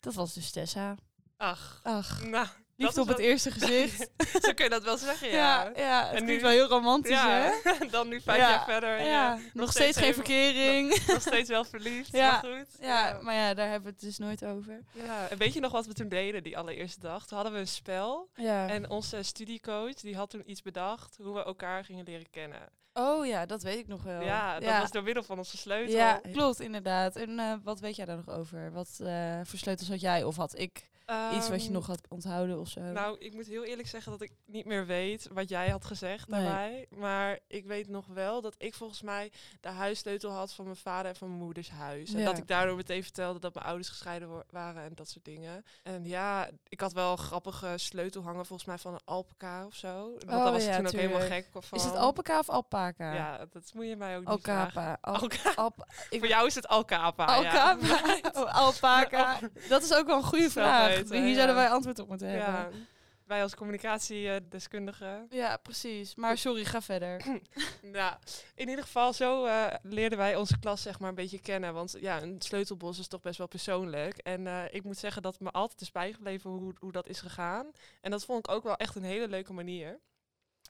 dat 0.00 0.14
was 0.14 0.34
dus 0.34 0.50
Tessa. 0.50 0.96
Ach, 1.36 1.80
Ach, 1.82 2.24
nou, 2.24 2.46
Liefde 2.78 3.00
op 3.00 3.08
het 3.08 3.18
eerste 3.18 3.50
gezicht. 3.50 4.10
Zo 4.44 4.52
kun 4.54 4.64
je 4.64 4.70
dat 4.70 4.82
wel 4.82 4.96
zeggen, 4.96 5.28
ja, 5.28 5.62
ja. 5.62 5.72
ja, 5.76 6.06
het 6.06 6.16
En 6.16 6.24
nu- 6.24 6.40
wel 6.40 6.50
heel 6.50 6.66
romantisch, 6.68 7.10
Ja, 7.12 7.50
hè? 7.62 7.86
dan 7.90 8.08
nu 8.08 8.20
vijf 8.20 8.38
Ja, 8.38 8.50
jaar 8.50 8.64
verder. 8.64 9.00
Ja, 9.02 9.38
nog, 9.52 9.70
steeds, 9.70 9.98
geen 9.98 10.14
verkering. 10.14 10.88
Nog, 10.88 11.06
nog 11.14 11.20
steeds 11.20 11.48
wel 11.48 11.64
verliefd, 11.64 12.12
Ja, 12.12 12.30
maar 12.30 12.52
goed. 12.56 12.66
Ja, 12.80 13.18
maar 13.22 13.34
ja, 13.34 13.54
daar 13.54 13.68
hebben 13.68 13.84
we 13.88 13.90
het 13.96 14.00
dus 14.00 14.18
nooit 14.18 14.44
over. 14.44 14.84
Ja, 14.92 15.28
en 15.28 15.38
weet 15.38 15.52
je 15.54 15.60
nog 15.60 15.72
wat 15.72 15.86
we 15.86 15.92
toen 15.92 16.08
deden 16.08 16.42
die 16.42 16.58
allereerste 16.58 17.00
dag? 17.00 17.26
Toen 17.26 17.36
hadden 17.36 17.54
we 17.54 17.60
een 17.60 17.68
spel. 17.68 18.28
Ja. 18.34 18.68
En 18.68 18.90
onze 18.90 19.22
studiecoach 19.22 19.94
die 19.94 20.16
had 20.16 20.30
toen 20.30 20.50
iets 20.50 20.62
bedacht 20.62 21.16
hoe 21.22 21.34
we 21.34 21.44
elkaar 21.44 21.84
gingen 21.84 22.04
leren 22.04 22.30
kennen. 22.30 22.68
oh 22.92 23.26
ja, 23.26 23.46
dat 23.46 23.62
weet 23.62 23.78
ik 23.78 23.86
nog 23.88 24.02
wel. 24.02 24.20
Ja, 24.22 24.60
dat 24.60 24.78
was 24.80 24.90
door 24.90 25.02
middel 25.02 25.22
van 25.22 25.38
onze 25.38 25.56
sleutel. 25.56 25.94
Ja, 25.94 26.20
klopt, 26.32 26.60
inderdaad. 26.60 27.16
En 27.16 27.38
eh, 27.38 27.52
wat 27.62 27.80
weet 27.80 27.96
jij 27.96 28.04
daar 28.04 28.16
nog 28.26 28.30
over? 28.36 28.72
Wat 28.72 28.98
eh 29.02 29.40
voor 29.44 29.58
sleutels 29.58 29.88
had 29.88 30.00
jij 30.00 30.24
of 30.24 30.36
had 30.36 30.58
ik 30.58 30.86
iets 31.34 31.48
wat 31.48 31.60
je 31.60 31.64
Ehm, 31.64 31.72
nog 31.72 31.86
had 31.86 32.00
onthouden 32.08 32.58
of 32.60 32.68
zo? 32.68 32.80
Nou, 32.80 33.16
ik 33.18 33.34
moet 33.34 33.46
heel 33.46 33.64
eerlijk 33.64 33.88
zeggen 33.88 34.12
dat 34.12 34.20
ik 34.20 34.32
niet 34.46 34.64
meer 34.64 34.86
weet 34.86 35.28
wat 35.32 35.48
jij 35.48 35.68
had 35.68 35.84
gezegd 35.84 36.28
Nee. 36.28 36.42
daarbij. 36.44 36.86
Maar 36.90 37.38
ik 37.46 37.64
weet 37.66 37.88
nog 37.88 38.06
wel 38.06 38.40
dat 38.40 38.54
ik 38.58 38.74
volgens 38.74 39.02
mij 39.02 39.32
de 39.60 39.68
huissleutel 39.68 40.30
had 40.30 40.52
van 40.52 40.64
mijn 40.64 40.76
vader 40.76 41.10
en 41.10 41.16
van 41.16 41.28
mijn 41.28 41.40
moeders 41.42 41.70
huis. 41.70 42.14
En 42.14 42.24
dat 42.24 42.38
ik 42.38 42.46
daardoor 42.48 42.76
meteen 42.76 43.02
vertelde 43.02 43.38
dat 43.38 43.54
mijn 43.54 43.66
ouders 43.66 43.88
gescheiden 43.88 44.28
wa- 44.28 44.44
waren 44.50 44.82
en 44.82 44.92
dat 44.94 45.08
soort 45.08 45.24
dingen. 45.24 45.64
En 45.82 46.04
ja, 46.04 46.48
ik 46.68 46.80
had 46.80 46.92
wel 46.92 47.10
een 47.12 47.18
grappige 47.18 47.72
sleutel 47.76 48.22
hangen 48.22 48.46
volgens 48.46 48.68
mij 48.68 48.78
van 48.78 48.92
een 48.92 49.00
alpaca 49.04 49.66
of 49.66 49.74
zo. 49.74 50.10
Want 50.10 50.24
Oh, 50.24 50.28
daar 50.44 50.52
was 50.52 50.64
ja, 50.64 50.70
ik 50.70 50.76
toen 50.76 50.86
ook 50.86 50.92
helemaal 50.92 51.20
gek 51.28 51.48
van. 51.52 51.62
Is 51.78 51.84
het 51.84 51.94
alpaca 51.96 52.38
of 52.38 52.48
alpaca? 52.48 53.14
Ja, 53.14 53.46
dat 53.52 53.70
moet 53.74 53.86
je 53.86 53.96
mij 53.96 54.16
ook 54.16 54.28
niet 54.28 54.38
vragen. 54.42 54.98
Alcapa. 55.00 55.54
Al 55.62 55.72
Voor 56.18 56.28
jou 56.28 56.46
is 56.46 56.54
het 56.54 56.68
alcapa. 56.68 57.24
Alcapa? 57.24 57.76
Oh, 58.38 58.54
alpaca. 58.54 59.38
Dat 59.68 59.82
is 59.82 59.94
ook 59.94 60.06
wel 60.06 60.16
een 60.16 60.22
goede 60.22 60.50
vraag. 60.50 60.97
Weten, 61.02 61.24
Hier 61.24 61.34
zouden 61.34 61.56
wij 61.56 61.68
antwoord 61.68 61.98
op 61.98 62.08
moeten 62.08 62.28
hebben. 62.28 62.86
Wij 63.28 63.42
als 63.42 63.54
communicatiedeskundigen. 63.54 65.26
Ja, 65.30 65.56
precies. 65.56 66.14
Maar 66.14 66.38
sorry, 66.38 66.64
ga 66.64 66.82
verder. 66.82 67.22
Nou, 67.82 68.14
in 68.54 68.68
ieder 68.68 68.84
geval, 68.84 69.12
zo 69.12 69.44
eh, 69.44 69.74
leerden 69.82 70.18
wij 70.18 70.36
onze 70.36 70.58
klas 70.58 70.82
zeg 70.82 70.98
maar 70.98 71.08
een 71.08 71.14
beetje 71.14 71.40
kennen. 71.40 71.74
Want 71.74 71.96
ja, 72.00 72.22
een 72.22 72.36
sleutelbos 72.38 72.98
is 72.98 73.08
toch 73.08 73.20
best 73.20 73.38
wel 73.38 73.46
persoonlijk. 73.46 74.16
En 74.16 74.46
eh, 74.46 74.62
ik 74.70 74.84
moet 74.84 74.98
zeggen 74.98 75.22
dat 75.22 75.40
me 75.40 75.50
altijd 75.50 75.80
is 75.80 75.92
bijgebleven 75.92 76.50
hoe, 76.50 76.74
hoe 76.78 76.92
dat 76.92 77.08
is 77.08 77.20
gegaan. 77.20 77.70
En 78.00 78.10
dat 78.10 78.24
vond 78.24 78.38
ik 78.38 78.54
ook 78.54 78.62
wel 78.62 78.76
echt 78.76 78.94
een 78.94 79.04
hele 79.04 79.28
leuke 79.28 79.52
manier. 79.52 80.00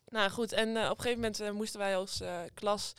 Nou 0.08 0.30
goed, 0.30 0.52
en 0.52 0.76
eh, 0.76 0.90
op 0.90 0.98
een 0.98 1.04
gegeven 1.04 1.20
moment 1.20 1.58
moesten 1.58 1.80
wij 1.80 1.96
als 1.96 2.22
klas 2.54 2.94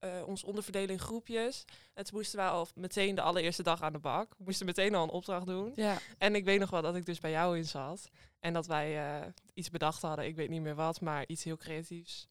eh, 0.00 0.26
ons 0.26 0.44
onderverdelen 0.44 0.90
in 0.90 0.98
groepjes. 0.98 1.64
En 1.94 2.04
toen 2.04 2.16
moesten 2.16 2.38
wij 2.38 2.48
al 2.48 2.68
meteen 2.74 3.14
de 3.14 3.20
allereerste 3.20 3.62
dag 3.62 3.82
aan 3.82 3.92
de 3.92 3.98
bak. 3.98 4.34
We 4.38 4.44
moesten 4.44 4.66
meteen 4.66 4.94
al 4.94 5.02
een 5.02 5.10
opdracht 5.10 5.46
doen. 5.46 5.72
Ja. 5.74 5.98
En 6.18 6.34
ik 6.34 6.44
weet 6.44 6.60
nog 6.60 6.70
wel 6.70 6.82
dat 6.82 6.96
ik 6.96 7.06
dus 7.06 7.20
bij 7.20 7.30
jou 7.30 7.56
in 7.56 7.64
zat. 7.64 8.10
En 8.40 8.52
dat 8.52 8.66
wij 8.66 8.98
eh, 8.98 9.26
iets 9.54 9.70
bedacht 9.70 10.02
hadden. 10.02 10.26
Ik 10.26 10.36
weet 10.36 10.48
niet 10.48 10.62
meer 10.62 10.74
wat, 10.74 11.00
maar 11.00 11.24
iets 11.26 11.44
heel 11.44 11.56
creatiefs. 11.56 12.28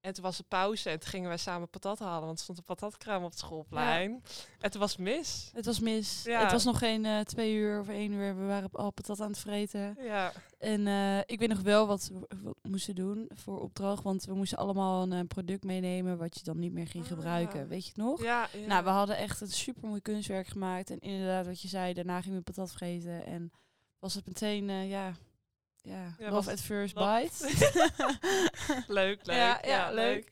En 0.00 0.12
toen 0.14 0.22
was 0.24 0.38
er 0.38 0.44
pauze 0.44 0.90
en 0.90 0.98
toen 1.00 1.08
gingen 1.08 1.28
wij 1.28 1.36
samen 1.38 1.68
patat 1.68 1.98
halen. 1.98 2.26
Want 2.26 2.36
er 2.38 2.42
stond 2.44 2.58
een 2.58 2.64
patatkraam 2.64 3.24
op 3.24 3.30
het 3.30 3.38
schoolplein. 3.38 4.22
En 4.60 4.70
toen 4.70 4.80
was 4.80 4.90
het 4.90 5.00
mis. 5.00 5.50
Het 5.54 5.64
was 5.64 5.80
mis. 5.80 6.22
Ja. 6.24 6.42
Het 6.42 6.52
was 6.52 6.64
nog 6.64 6.78
geen 6.78 7.04
eh, 7.04 7.20
twee 7.20 7.54
uur 7.54 7.80
of 7.80 7.88
één 7.88 8.12
uur. 8.12 8.36
We 8.36 8.44
waren 8.44 8.68
al 8.72 8.90
patat 8.90 9.20
aan 9.20 9.30
het 9.30 9.38
vreten. 9.38 9.96
Ja, 10.00 10.32
En 10.58 10.86
eh, 10.86 11.18
ik 11.18 11.38
weet 11.38 11.48
nog 11.48 11.60
wel 11.60 11.86
wat 11.86 12.10
we 12.12 12.36
we 12.42 12.68
moesten 12.68 12.94
doen 12.94 13.30
voor 13.34 13.60
opdracht. 13.60 14.02
Want 14.02 14.24
we 14.24 14.34
moesten 14.34 14.58
allemaal 14.58 15.02
een 15.02 15.12
eh, 15.12 15.26
product 15.26 15.64
meenemen 15.64 16.18
wat 16.18 16.34
je 16.34 16.44
dan 16.44 16.58
niet 16.58 16.72
meer 16.72 16.86
ging 16.86 17.04
Ah. 17.04 17.10
gebruiken. 17.10 17.68
Weet 17.68 17.82
je 17.82 17.88
het 17.88 17.96
nog? 17.96 18.22
ja. 18.22 18.48
Nou, 18.66 18.84
we 18.84 18.90
hadden 18.90 19.16
echt 19.16 19.40
een 19.40 19.50
super 19.50 19.88
mooi 19.88 20.00
kunstwerk 20.00 20.46
gemaakt. 20.46 20.90
En 20.90 20.98
inderdaad, 20.98 21.46
wat 21.46 21.60
je 21.60 21.68
zei, 21.68 21.92
daarna 21.94 22.20
gingen 22.20 22.38
we 22.38 22.44
patat 22.44 22.72
vreten. 22.72 23.24
En 23.26 23.52
was 23.98 24.14
het 24.14 24.26
meteen, 24.26 24.68
ja, 24.88 25.12
ja, 25.82 26.14
Ja, 26.18 26.24
love 26.24 26.30
was- 26.34 26.48
at 26.48 26.60
first 26.60 26.94
love- 26.94 27.22
bite. 27.22 27.48
leuk, 29.00 29.26
leuk. 29.26 29.36
Ja, 29.36 29.58
ja, 29.62 29.90
leuk. 29.90 30.28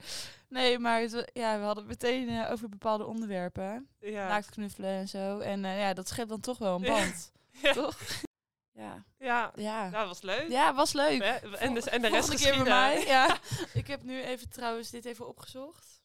Nee, 0.48 0.78
maar 0.78 1.00
het, 1.00 1.30
ja, 1.32 1.58
we 1.58 1.64
hadden 1.64 1.88
het 1.88 2.02
meteen 2.02 2.28
eh, 2.28 2.50
over 2.52 2.68
bepaalde 2.68 3.04
onderwerpen. 3.06 3.88
Ja. 4.00 4.28
Naakt 4.28 4.50
knuffelen 4.50 4.90
en 4.90 5.08
zo. 5.08 5.38
En 5.38 5.64
eh, 5.64 5.78
ja, 5.80 5.94
dat 5.94 6.08
schept 6.08 6.28
dan 6.28 6.40
toch 6.40 6.58
wel 6.58 6.74
een 6.74 6.82
band. 6.82 7.32
Ja. 7.62 7.72
Toch? 7.72 7.98
Ja. 8.72 9.04
Ja, 9.18 9.52
Ja. 9.54 9.90
dat 9.90 10.06
was 10.06 10.22
leuk. 10.22 10.48
Ja, 10.48 10.74
was 10.74 10.92
leuk. 10.92 11.22
En 11.22 11.74
de, 11.74 11.90
en 11.90 12.02
de 12.02 12.08
rest 12.08 12.28
keer 12.28 12.38
bij 12.38 12.46
geschieden. 12.48 12.64
mij. 12.64 13.06
Ja. 13.06 13.38
Ik 13.72 13.86
heb 13.86 14.02
nu 14.02 14.22
even 14.22 14.48
trouwens 14.50 14.90
dit 14.90 15.04
even 15.04 15.28
opgezocht. 15.28 16.02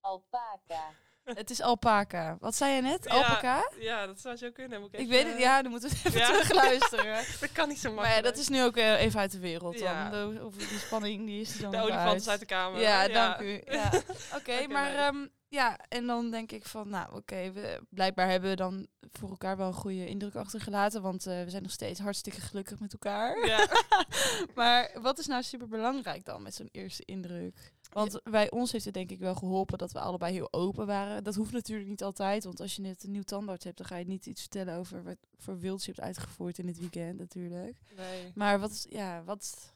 Alpaca. 0.00 0.90
Het 1.34 1.50
is 1.50 1.62
alpaca. 1.62 2.36
Wat 2.40 2.54
zei 2.54 2.74
je 2.74 2.82
net? 2.82 3.04
Ja, 3.04 3.14
Alpaca? 3.14 3.70
Ja, 3.78 4.06
dat 4.06 4.20
zou 4.20 4.36
zo 4.36 4.50
kunnen. 4.50 4.80
Moet 4.80 4.98
Ik 4.98 5.08
weet 5.08 5.26
het, 5.26 5.38
ja, 5.38 5.62
dan 5.62 5.70
moeten 5.70 5.90
we 5.90 5.96
even 6.04 6.20
Ja. 6.20 6.26
terugluisteren. 6.26 7.24
Dat 7.40 7.52
kan 7.52 7.68
niet 7.68 7.78
zo 7.78 7.88
Maar 7.88 7.94
makkelijk. 7.96 8.24
ja, 8.24 8.30
dat 8.30 8.40
is 8.40 8.48
nu 8.48 8.62
ook 8.62 8.76
eh, 8.76 9.00
even 9.00 9.20
uit 9.20 9.32
de 9.32 9.38
wereld 9.38 9.78
Ja. 9.78 10.10
dan. 10.10 10.34
De, 10.34 10.44
of 10.44 10.54
die 10.54 10.78
spanning 10.78 11.26
die 11.26 11.40
is 11.40 11.54
er 11.56 11.62
dan 11.62 11.70
de 11.70 11.80
olifant 11.80 12.20
is 12.20 12.28
uit 12.28 12.40
de 12.40 12.46
kamer. 12.46 12.80
Ja, 12.80 13.08
dank 13.08 13.40
u. 13.40 13.62
Ja. 13.66 13.90
Oké, 14.38 14.66
maar 14.68 14.94
ehm, 14.94 15.16
ja, 15.48 15.78
en 15.88 16.06
dan 16.06 16.30
denk 16.30 16.52
ik 16.52 16.64
van, 16.64 16.88
nou 16.88 17.14
oké, 17.16 17.52
we 17.52 17.80
blijkbaar 17.90 18.28
hebben 18.30 18.50
we 18.50 18.56
dan 18.56 18.86
voor 19.10 19.28
elkaar 19.30 19.56
wel 19.56 19.66
een 19.66 19.72
goede 19.74 20.06
indruk 20.08 20.34
achtergelaten, 20.34 21.02
want 21.02 21.26
eh, 21.26 21.42
we 21.42 21.50
zijn 21.50 21.62
nog 21.62 21.72
steeds 21.72 22.00
hartstikke 22.00 22.40
gelukkig 22.40 22.80
met 22.80 22.92
elkaar. 22.92 23.46
Ja. 23.46 23.66
maar 24.54 24.90
wat 25.02 25.18
is 25.18 25.26
nou 25.26 25.42
super 25.42 25.68
belangrijk 25.68 26.24
dan 26.24 26.42
met 26.42 26.54
zo'n 26.54 26.68
eerste 26.72 27.02
indruk? 27.04 27.74
Want 27.92 28.20
bij 28.22 28.50
ons 28.50 28.72
heeft 28.72 28.84
het 28.84 28.94
denk 28.94 29.10
ik 29.10 29.18
wel 29.18 29.34
geholpen 29.34 29.78
dat 29.78 29.92
we 29.92 29.98
allebei 30.00 30.32
heel 30.32 30.52
open 30.52 30.86
waren. 30.86 31.24
Dat 31.24 31.34
hoeft 31.34 31.52
natuurlijk 31.52 31.88
niet 31.88 32.02
altijd, 32.02 32.44
want 32.44 32.60
als 32.60 32.76
je 32.76 32.82
net 32.82 33.04
een 33.04 33.10
nieuw 33.10 33.22
tandarts 33.22 33.64
hebt, 33.64 33.76
dan 33.76 33.86
ga 33.86 33.96
je 33.96 34.04
niet 34.06 34.26
iets 34.26 34.40
vertellen 34.40 34.74
over 34.76 35.02
wat 35.04 35.16
voor 35.36 35.58
wild 35.58 35.84
je 35.84 35.90
hebt 35.94 36.06
uitgevoerd 36.06 36.58
in 36.58 36.66
het 36.66 36.78
weekend 36.78 37.18
natuurlijk. 37.18 37.76
Nee. 37.96 38.32
Maar 38.34 38.60
wat, 38.60 38.70
is- 38.70 38.86
ja, 38.88 39.22
wat, 39.24 39.74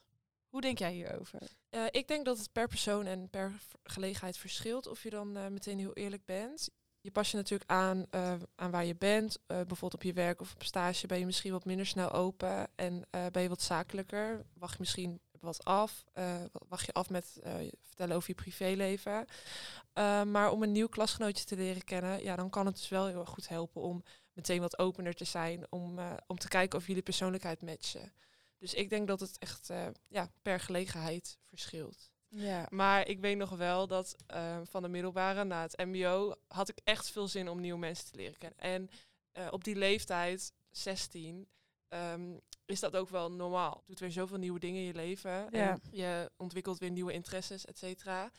hoe 0.50 0.60
denk 0.60 0.78
jij 0.78 0.92
hierover? 0.92 1.40
Eh, 1.70 1.84
ik 1.90 2.08
denk 2.08 2.24
dat 2.24 2.38
het 2.38 2.52
per 2.52 2.68
persoon 2.68 3.06
en 3.06 3.28
per 3.30 3.52
gelegenheid 3.82 4.36
verschilt 4.36 4.86
of 4.86 5.02
je 5.02 5.10
dan 5.10 5.36
eh, 5.36 5.46
meteen 5.46 5.78
heel 5.78 5.92
eerlijk 5.94 6.24
bent. 6.24 6.70
Je 7.00 7.10
pas 7.10 7.30
je 7.30 7.36
natuurlijk 7.36 7.70
aan, 7.70 8.06
eh, 8.10 8.34
aan 8.54 8.70
waar 8.70 8.84
je 8.84 8.96
bent. 8.96 9.38
Bijvoorbeeld 9.46 9.94
op 9.94 10.02
je 10.02 10.12
werk 10.12 10.40
of 10.40 10.54
op 10.54 10.62
stage 10.62 11.06
ben 11.06 11.18
je 11.18 11.26
misschien 11.26 11.52
wat 11.52 11.64
minder 11.64 11.86
snel 11.86 12.10
open 12.12 12.68
en 12.76 13.04
ben 13.10 13.42
je 13.42 13.48
wat 13.48 13.62
zakelijker. 13.62 14.44
Wacht 14.54 14.72
je 14.72 14.78
misschien 14.80 15.20
wat 15.40 15.64
af. 15.64 16.04
wa- 16.12 16.48
wacht 16.68 16.86
je 16.86 16.92
af 16.92 17.10
met 17.10 17.38
vertellen 17.82 18.16
over 18.16 18.28
je 18.28 18.34
privéleven. 18.34 19.26
Maar 20.30 20.50
om 20.50 20.62
een 20.62 20.72
nieuw 20.72 20.88
klasgenootje 20.88 21.44
te 21.44 21.56
leren 21.56 21.84
kennen, 21.84 22.22
ja, 22.22 22.36
dan 22.36 22.50
kan 22.50 22.66
het 22.66 22.76
dus 22.76 22.88
wel 22.88 23.06
heel 23.06 23.20
erg 23.20 23.28
goed 23.28 23.48
helpen 23.48 23.82
om 23.82 24.02
meteen 24.32 24.60
wat 24.60 24.78
opener 24.78 25.14
te 25.14 25.24
zijn. 25.24 25.66
Om, 25.70 25.98
om 26.26 26.38
te 26.38 26.48
kijken 26.48 26.78
of 26.78 26.86
jullie 26.86 27.02
persoonlijkheid 27.02 27.62
matchen. 27.62 28.12
Dus 28.60 28.74
ik 28.74 28.90
denk 28.90 29.06
dat 29.06 29.20
het 29.20 29.38
echt 29.38 29.70
eh, 29.70 29.86
ja, 30.08 30.30
per 30.42 30.60
gelegenheid 30.60 31.38
verschilt. 31.48 32.10
Ja. 32.28 32.66
Maar 32.70 33.08
ik 33.08 33.20
weet 33.20 33.36
nog 33.36 33.50
wel 33.50 33.86
dat 33.86 34.16
eh, 34.26 34.60
van 34.64 34.82
de 34.82 34.88
middelbare 34.88 35.44
naar 35.44 35.62
het 35.62 35.78
mbo 35.78 36.34
had 36.48 36.68
ik 36.68 36.80
echt 36.84 37.10
veel 37.10 37.28
zin 37.28 37.48
om 37.48 37.60
nieuwe 37.60 37.78
mensen 37.78 38.10
te 38.10 38.16
leren 38.16 38.38
kennen. 38.38 38.58
En 38.58 38.90
eh, 39.32 39.48
op 39.50 39.64
die 39.64 39.76
leeftijd, 39.76 40.52
16, 40.70 41.48
ehm, 41.88 42.36
is 42.66 42.80
dat 42.80 42.96
ook 42.96 43.08
wel 43.08 43.32
normaal. 43.32 43.76
Je 43.80 43.86
doet 43.86 43.98
weer 43.98 44.10
zoveel 44.10 44.38
nieuwe 44.38 44.58
dingen 44.58 44.80
in 44.80 44.86
je 44.86 44.94
leven. 44.94 45.30
Ja. 45.30 45.48
En 45.50 45.80
je 45.90 46.30
ontwikkelt 46.36 46.78
weer 46.78 46.90
nieuwe 46.90 47.12
interesses, 47.12 47.64
et 47.64 47.78
cetera. 47.78 48.30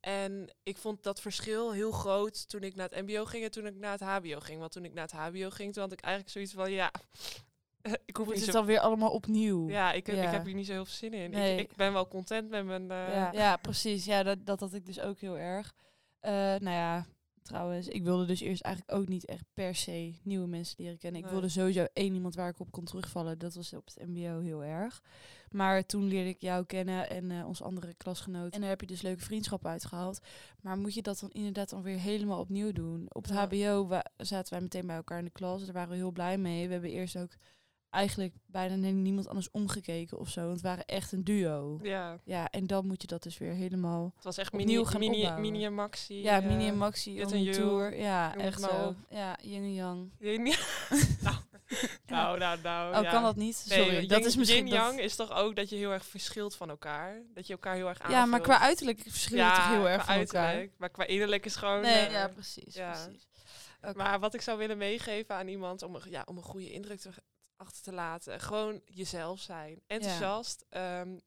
En 0.00 0.54
ik 0.62 0.76
vond 0.76 1.02
dat 1.02 1.20
verschil 1.20 1.72
heel 1.72 1.92
groot 1.92 2.48
toen 2.48 2.62
ik 2.62 2.74
naar 2.74 2.88
het 2.88 3.06
mbo 3.06 3.24
ging 3.24 3.44
en 3.44 3.50
toen 3.50 3.66
ik 3.66 3.74
naar 3.74 3.98
het 3.98 4.00
hbo 4.00 4.40
ging. 4.40 4.58
Want 4.58 4.72
toen 4.72 4.84
ik 4.84 4.92
naar 4.92 5.08
het 5.10 5.12
hbo 5.12 5.50
ging, 5.50 5.72
toen 5.72 5.82
had 5.82 5.92
ik 5.92 6.00
eigenlijk 6.00 6.32
zoiets 6.32 6.52
van, 6.52 6.70
ja, 6.70 6.92
ik 8.06 8.16
hoef 8.16 8.26
Het 8.28 8.36
is 8.36 8.44
zo... 8.44 8.52
dan 8.52 8.64
weer 8.66 8.80
allemaal 8.80 9.10
opnieuw. 9.10 9.68
Ja, 9.68 9.92
ik, 9.92 10.06
Ja. 10.06 10.22
ik 10.22 10.28
heb 10.30 10.44
hier 10.44 10.54
niet 10.54 10.66
zo 10.66 10.72
heel 10.72 10.84
veel 10.84 10.94
zin 10.94 11.12
in. 11.12 11.30
Nee. 11.30 11.58
Ik, 11.58 11.70
ik 11.70 11.76
ben 11.76 11.92
wel 11.92 12.08
content 12.08 12.48
met 12.50 12.64
mijn... 12.64 12.90
eh, 12.90 13.14
ja, 13.14 13.32
ja, 13.32 13.56
precies. 13.56 14.04
Ja, 14.04 14.22
dat, 14.22 14.46
dat 14.46 14.60
had 14.60 14.74
ik 14.74 14.86
dus 14.86 15.00
ook 15.00 15.18
heel 15.18 15.38
erg. 15.38 15.74
Eh, 16.20 16.32
nou 16.32 16.70
ja, 16.70 17.06
trouwens, 17.42 17.88
ik 17.88 18.02
wilde 18.02 18.24
dus 18.24 18.40
eerst 18.40 18.62
eigenlijk 18.62 18.96
ook 18.98 19.08
niet 19.08 19.24
echt 19.24 19.44
per 19.54 19.74
se 19.74 20.14
nieuwe 20.22 20.46
mensen 20.46 20.74
leren 20.82 20.98
kennen. 20.98 21.18
Ik 21.20 21.24
Nee. 21.26 21.34
wilde 21.34 21.48
sowieso 21.52 21.86
één 21.92 22.14
iemand 22.14 22.34
waar 22.34 22.48
ik 22.48 22.60
op 22.60 22.70
kon 22.70 22.84
terugvallen. 22.84 23.38
Dat 23.38 23.54
was 23.54 23.72
op 23.72 23.86
het 23.94 24.08
mbo 24.08 24.40
heel 24.40 24.64
erg. 24.64 25.02
Maar 25.50 25.86
toen 25.86 26.04
leerde 26.08 26.28
ik 26.28 26.40
jou 26.40 26.64
kennen 26.66 27.10
en 27.10 27.30
eh 27.30 27.46
ons 27.46 27.62
andere 27.62 27.94
klasgenoot. 27.94 28.54
En 28.54 28.60
daar 28.60 28.68
heb 28.70 28.80
je 28.80 28.86
dus 28.86 29.02
leuke 29.02 29.22
vriendschappen 29.22 29.70
uitgehaald. 29.70 30.20
Maar 30.60 30.78
moet 30.78 30.94
je 30.94 31.02
dat 31.02 31.18
dan 31.20 31.30
inderdaad 31.30 31.70
dan 31.70 31.82
weer 31.82 31.98
helemaal 31.98 32.38
opnieuw 32.40 32.72
doen? 32.72 33.06
Op 33.08 33.24
het 33.24 33.32
Ja. 33.34 33.46
hbo 33.48 33.86
wa- 33.86 34.06
zaten 34.16 34.52
wij 34.52 34.62
meteen 34.62 34.86
bij 34.86 34.96
elkaar 34.96 35.18
in 35.18 35.24
de 35.24 35.30
klas. 35.30 35.64
Daar 35.64 35.74
waren 35.74 35.90
we 35.90 35.96
heel 35.96 36.10
blij 36.10 36.38
mee. 36.38 36.66
We 36.66 36.72
hebben 36.72 36.90
eerst 36.90 37.16
ook 37.16 37.30
eigenlijk 37.92 38.34
bijna 38.46 38.74
niemand 38.90 39.28
anders 39.28 39.50
omgekeken 39.50 40.18
of 40.18 40.28
zo. 40.28 40.46
Want 40.46 40.60
we 40.60 40.68
waren 40.68 40.84
echt 40.84 41.12
een 41.12 41.24
duo. 41.24 41.78
Ja, 41.82 42.18
Ja, 42.24 42.50
en 42.50 42.66
dan 42.66 42.86
moet 42.86 43.00
je 43.00 43.06
dat 43.06 43.22
dus 43.22 43.38
weer 43.38 43.52
helemaal... 43.52 44.12
het 44.14 44.24
was 44.24 44.36
echt 44.38 44.52
mini, 44.52 44.84
gaan 44.84 45.00
mini, 45.00 45.14
opbouwen. 45.16 45.40
mini 45.40 45.64
en 45.64 45.74
maxi. 45.74 46.22
Ja, 46.22 46.40
eh, 46.40 46.46
mini 46.46 46.68
en 46.68 46.76
maxi 46.76 47.12
Jut 47.14 47.32
en 47.32 47.42
Jul, 47.42 47.54
tour. 47.54 47.96
Ja, 47.96 48.28
noem 48.28 48.36
het 48.38 48.46
echt 48.46 48.60
maar 48.60 48.70
zo. 48.70 48.86
op. 48.86 48.96
Ja, 49.10 49.38
yin 49.42 49.62
en 49.62 49.74
yang. 49.74 50.10
Yin- 50.18 50.42
nou, 51.26 51.36
nou, 52.06 52.38
nou, 52.38 52.60
nou. 52.62 52.96
Oh, 52.96 53.02
ja. 53.02 53.10
kan 53.10 53.22
dat 53.22 53.36
niet? 53.36 53.64
Nee, 53.68 53.78
Sorry, 53.82 53.96
yin- 53.98 54.08
dat 54.08 54.24
is 54.24 54.36
misschien... 54.36 54.66
Yin-yang 54.66 54.96
dat- 54.96 55.04
is 55.04 55.16
toch 55.16 55.32
ook 55.32 55.56
dat 55.56 55.68
je 55.70 55.76
heel 55.76 55.92
erg 55.92 56.04
verschilt 56.04 56.56
van 56.56 56.68
elkaar? 56.70 57.22
Dat 57.34 57.46
je 57.46 57.52
elkaar 57.52 57.74
heel 57.74 57.88
erg 57.88 57.98
aanvult? 57.98 58.18
Ja, 58.18 58.26
maar 58.26 58.40
qua 58.40 58.58
uiterlijk 58.60 59.00
verschillen 59.06 59.46
we 59.48 59.54
toch 59.54 59.68
heel 59.68 59.88
erg 59.88 60.02
qua 60.02 60.12
van 60.12 60.22
elkaar? 60.22 60.44
uiterlijk, 60.44 60.72
Maar 60.78 60.90
qua 60.90 61.06
innerlijk 61.06 61.44
is 61.44 61.56
gewoon... 61.56 61.80
Nee, 61.80 62.06
eh, 62.06 62.12
ja, 62.12 62.28
precies. 62.28 62.74
ja. 62.74 62.90
precies. 62.90 63.26
Oké. 63.82 63.96
Maar 63.96 64.20
wat 64.20 64.34
ik 64.34 64.40
zou 64.40 64.58
willen 64.58 64.78
meegeven 64.78 65.34
aan 65.34 65.48
iemand 65.48 65.82
om, 65.82 65.94
een- 65.94 66.10
ja, 66.10 66.22
om 66.24 66.36
een 66.36 66.42
goede 66.42 66.72
indruk 66.72 67.00
te 67.00 67.10
achter 67.62 67.82
te 67.82 67.92
laten. 67.92 68.40
Gewoon 68.40 68.80
jezelf 68.84 69.40
zijn. 69.40 69.82
Enthousiast. 69.86 70.64
Ehm, 70.68 71.18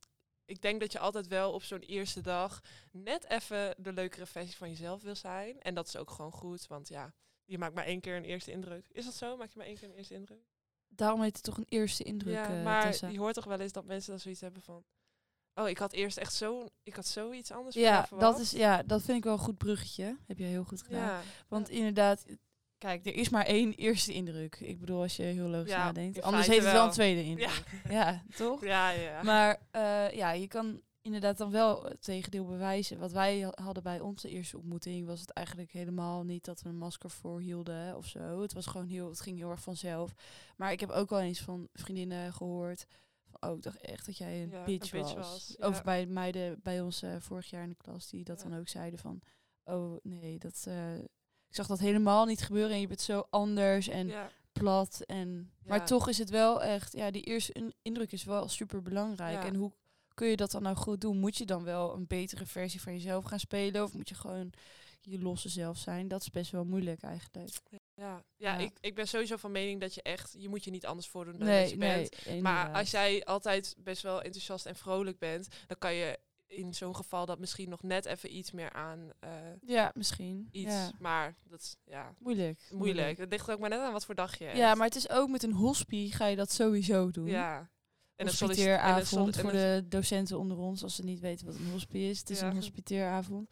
ik 0.46 0.62
denk 0.62 0.80
dat 0.80 0.92
je 0.92 1.00
altijd 1.00 1.28
wel 1.28 1.52
op 1.52 1.64
zo'n 1.64 1.80
eerste 1.80 2.22
dag 2.22 2.62
net 2.92 3.30
even 3.30 3.76
de 3.78 3.94
leukere 3.94 4.26
versie 4.26 4.56
van 4.56 4.70
jezelf 4.70 5.02
wil 5.02 5.16
zijn. 5.16 5.62
En 5.62 5.74
dat 5.74 5.88
is 5.88 5.96
ook 5.96 6.12
gewoon 6.12 6.32
goed, 6.32 6.68
want 6.68 6.88
ja, 6.88 7.14
je 7.46 7.58
maakt 7.58 7.76
maar 7.76 7.86
één 7.86 8.02
keer 8.02 8.16
een 8.16 8.24
eerste 8.24 8.52
indruk. 8.52 8.88
Is 8.92 9.06
dat 9.06 9.14
zo? 9.14 9.38
Maak 9.38 9.50
je 9.50 9.58
maar 9.58 9.68
één 9.68 9.78
keer 9.78 9.90
een 9.90 9.96
eerste 9.96 10.14
indruk? 10.14 10.44
Daarom 10.88 11.22
heet 11.22 11.36
het 11.36 11.44
toch 11.44 11.58
een 11.58 11.66
eerste 11.70 12.04
indruk, 12.04 12.34
ja, 12.34 12.58
eh, 12.58 12.64
maar 12.64 12.84
Tessa. 12.84 13.08
je 13.08 13.20
hoort 13.20 13.34
toch 13.34 13.46
wel 13.46 13.60
eens 13.60 13.72
dat 13.72 13.86
mensen 13.86 14.12
dan 14.12 14.20
zoiets 14.20 14.42
hebben 14.42 14.62
van... 14.62 14.84
Oh, 15.54 15.70
ik 15.70 15.78
had 15.78 15.94
eerst 15.94 16.18
echt 16.18 16.34
zo, 16.34 16.70
ik 16.84 16.96
had 16.96 17.06
zoiets 17.06 17.52
anders 17.52 17.76
Ja, 17.76 18.08
dat, 18.18 18.40
is, 18.40 18.52
ja, 18.52 18.84
dat 18.84 19.02
vind 19.02 19.18
ik 19.18 19.24
wel 19.24 19.34
een 19.34 19.40
goed 19.40 19.58
bruggetje. 19.58 20.18
Heb 20.28 20.38
je 20.38 20.44
heel 20.44 20.64
goed 20.64 20.82
gedaan. 20.82 21.02
Ja, 21.02 21.22
Want 21.48 21.70
inderdaad, 21.70 22.26
kijk, 22.86 23.06
er 23.06 23.16
is 23.16 23.30
maar 23.30 23.46
één 23.46 23.74
eerste 23.74 24.14
indruk. 24.14 24.56
Ik 24.60 24.80
bedoel, 24.80 25.02
als 25.02 25.16
je 25.16 25.24
heel 25.24 25.48
logisch 25.48 25.72
Ja, 25.72 25.84
nadenkt. 25.86 26.22
Anders 26.22 26.48
heet 26.48 26.64
het 26.64 26.72
wel 26.72 26.86
een 26.86 26.92
tweede 26.92 27.24
indruk. 27.24 27.64
Ja, 27.90 28.24
toch? 28.36 28.64
ja, 28.66 28.90
ja. 28.90 29.24
Maar 29.24 29.62
eh, 29.72 30.12
ja, 30.12 30.32
je 30.32 30.48
kan 30.48 30.82
inderdaad 31.02 31.38
dan 31.38 31.52
wel 31.52 31.84
het 31.84 32.02
tegendeel 32.04 32.46
bewijzen. 32.46 33.00
Wat 33.00 33.12
wij 33.12 33.40
ha- 33.40 33.64
hadden 33.64 33.84
bij 33.84 34.00
onze 34.00 34.30
eerste 34.30 34.58
ontmoeting 34.58 35.08
was 35.08 35.20
het 35.20 35.32
eigenlijk 35.32 35.72
helemaal 35.72 36.24
niet 36.24 36.46
dat 36.46 36.62
we 36.62 36.70
een 36.70 36.78
masker 36.78 37.10
voor 37.10 37.40
hielden 37.42 37.96
of 37.98 38.06
zo. 38.06 38.42
Het 38.42 38.54
was 38.54 38.66
gewoon 38.66 38.88
heel, 38.88 39.10
het 39.10 39.22
ging 39.22 39.38
heel 39.38 39.50
erg 39.50 39.62
vanzelf. 39.62 40.14
Maar 40.58 40.72
ik 40.72 40.80
heb 40.80 40.90
ook 40.90 41.10
wel 41.10 41.22
eens 41.22 41.42
van 41.42 41.68
vriendinnen 41.74 42.34
gehoord. 42.34 42.86
Van, 43.30 43.50
oh, 43.50 43.56
ik 43.58 43.64
dacht 43.64 43.82
echt 43.82 44.06
dat 44.06 44.18
jij 44.18 44.42
een, 44.44 44.50
Ja, 44.50 44.58
een 44.58 44.66
bitch, 44.66 44.92
bitch 44.92 45.14
was. 45.14 45.16
was, 45.16 45.56
Of 45.70 45.76
ja. 45.78 45.84
bij 45.84 46.06
meiden 46.06 46.60
bij 46.64 46.82
ons 46.82 47.02
eh, 47.02 47.16
vorig 47.20 47.50
jaar 47.50 47.64
in 47.64 47.70
de 47.70 47.76
klas 47.78 48.10
die 48.10 48.24
dat 48.24 48.42
Ja. 48.44 48.50
dan 48.50 48.60
ook 48.60 48.68
zeiden 48.68 49.00
van, 49.00 49.22
oh 49.64 49.98
nee, 50.04 50.38
dat. 50.40 50.66
ik 50.68 51.08
zag 51.56 51.68
dat 51.68 51.80
helemaal 51.80 52.26
niet 52.26 52.42
gebeuren 52.42 52.72
en 52.72 52.80
je 52.82 52.88
bent 52.88 53.02
zo 53.02 53.28
anders 53.30 53.88
en 53.88 54.08
ja. 54.08 54.30
plat. 54.52 55.02
En, 55.06 55.52
maar 55.66 55.86
toch 55.86 56.08
is 56.10 56.18
het 56.18 56.30
wel 56.30 56.64
echt, 56.64 56.94
ja, 56.94 57.12
die 57.12 57.24
eerste 57.24 57.54
in- 57.54 57.74
indruk 57.82 58.12
is 58.12 58.24
wel 58.24 58.48
super 58.48 58.82
belangrijk. 58.82 59.44
En 59.44 59.56
hoe 59.56 59.72
kun 60.14 60.28
je 60.28 60.36
dat 60.36 60.52
dan 60.52 60.62
nou 60.64 60.76
goed 60.76 61.02
doen? 61.02 61.18
Moet 61.18 61.38
je 61.38 61.46
dan 61.46 61.64
wel 61.64 61.94
een 61.94 62.08
betere 62.08 62.46
versie 62.46 62.82
van 62.82 62.94
jezelf 62.94 63.24
gaan 63.24 63.40
spelen? 63.40 63.84
Of 63.84 63.94
moet 63.94 64.10
je 64.10 64.16
gewoon 64.16 64.52
je 65.02 65.20
losse 65.20 65.50
zelf 65.50 65.78
zijn? 65.78 66.08
Dat 66.08 66.22
is 66.22 66.30
best 66.30 66.52
wel 66.52 66.66
moeilijk 66.66 67.02
eigenlijk. 67.02 67.50
Ja, 67.96 68.24
ja. 68.36 68.58
Ik, 68.58 68.72
ik 68.80 68.96
ben 68.96 69.08
sowieso 69.08 69.38
van 69.38 69.52
mening 69.52 69.82
dat 69.82 69.94
je 69.94 70.02
echt, 70.02 70.36
je 70.38 70.50
moet 70.50 70.64
je 70.64 70.72
niet 70.72 70.86
anders 70.86 71.08
voordoen 71.08 71.34
dan 71.34 71.48
dat 71.48 71.56
Nee, 71.56 71.70
je 71.70 71.78
bent. 71.78 72.26
nee. 72.26 72.42
Maar 72.42 72.58
inderdaad. 72.58 72.82
als 72.82 72.92
jij 72.92 73.24
altijd 73.26 73.76
best 73.78 74.02
wel 74.02 74.22
enthousiast 74.22 74.66
en 74.66 74.76
vrolijk 74.76 75.20
bent, 75.20 75.48
dan 75.68 75.78
kan 75.78 75.94
je 75.94 76.20
in 76.48 76.74
zo'n 76.74 76.96
geval 76.96 77.26
dat 77.26 77.40
misschien 77.40 77.70
nog 77.70 77.84
net 77.84 78.06
even 78.06 78.36
iets 78.38 78.52
meer 78.52 78.72
aan 78.74 79.10
eh, 79.20 79.30
Ja, 79.62 79.92
misschien. 79.96 80.48
iets. 80.52 80.74
Ja. 80.74 80.92
Maar 81.00 81.36
dat 81.50 81.60
is 81.62 81.76
ja, 81.86 82.14
Moeilijk. 82.20 82.60
moeilijk. 82.72 83.18
Het 83.18 83.30
ligt 83.30 83.52
ook 83.52 83.60
maar 83.60 83.70
net 83.70 83.80
aan 83.80 83.92
wat 83.94 84.06
voor 84.06 84.16
dag 84.16 84.38
je 84.38 84.44
hebt. 84.46 84.58
Ja, 84.58 84.76
maar 84.76 84.88
het 84.88 84.96
is 84.96 85.10
ook 85.10 85.30
met 85.30 85.44
een 85.44 85.54
hospie 85.54 86.12
ga 86.14 86.26
je 86.26 86.36
dat 86.36 86.52
sowieso 86.52 87.12
doen. 87.12 87.26
Ja. 87.28 87.58
En 88.16 88.28
een 88.28 88.32
een 88.32 89.34
voor 89.36 89.52
de 89.52 89.86
docenten 89.90 90.40
onder 90.40 90.58
ons, 90.58 90.84
als 90.84 90.96
ze 90.96 91.04
niet 91.04 91.20
weten 91.20 91.46
wat 91.46 91.56
een 91.56 91.70
hospie 91.72 92.10
is. 92.10 92.20
Het 92.20 92.30
is 92.30 92.40
Ja. 92.40 92.48
een 92.48 92.56
hospiteeravond. 92.56 93.50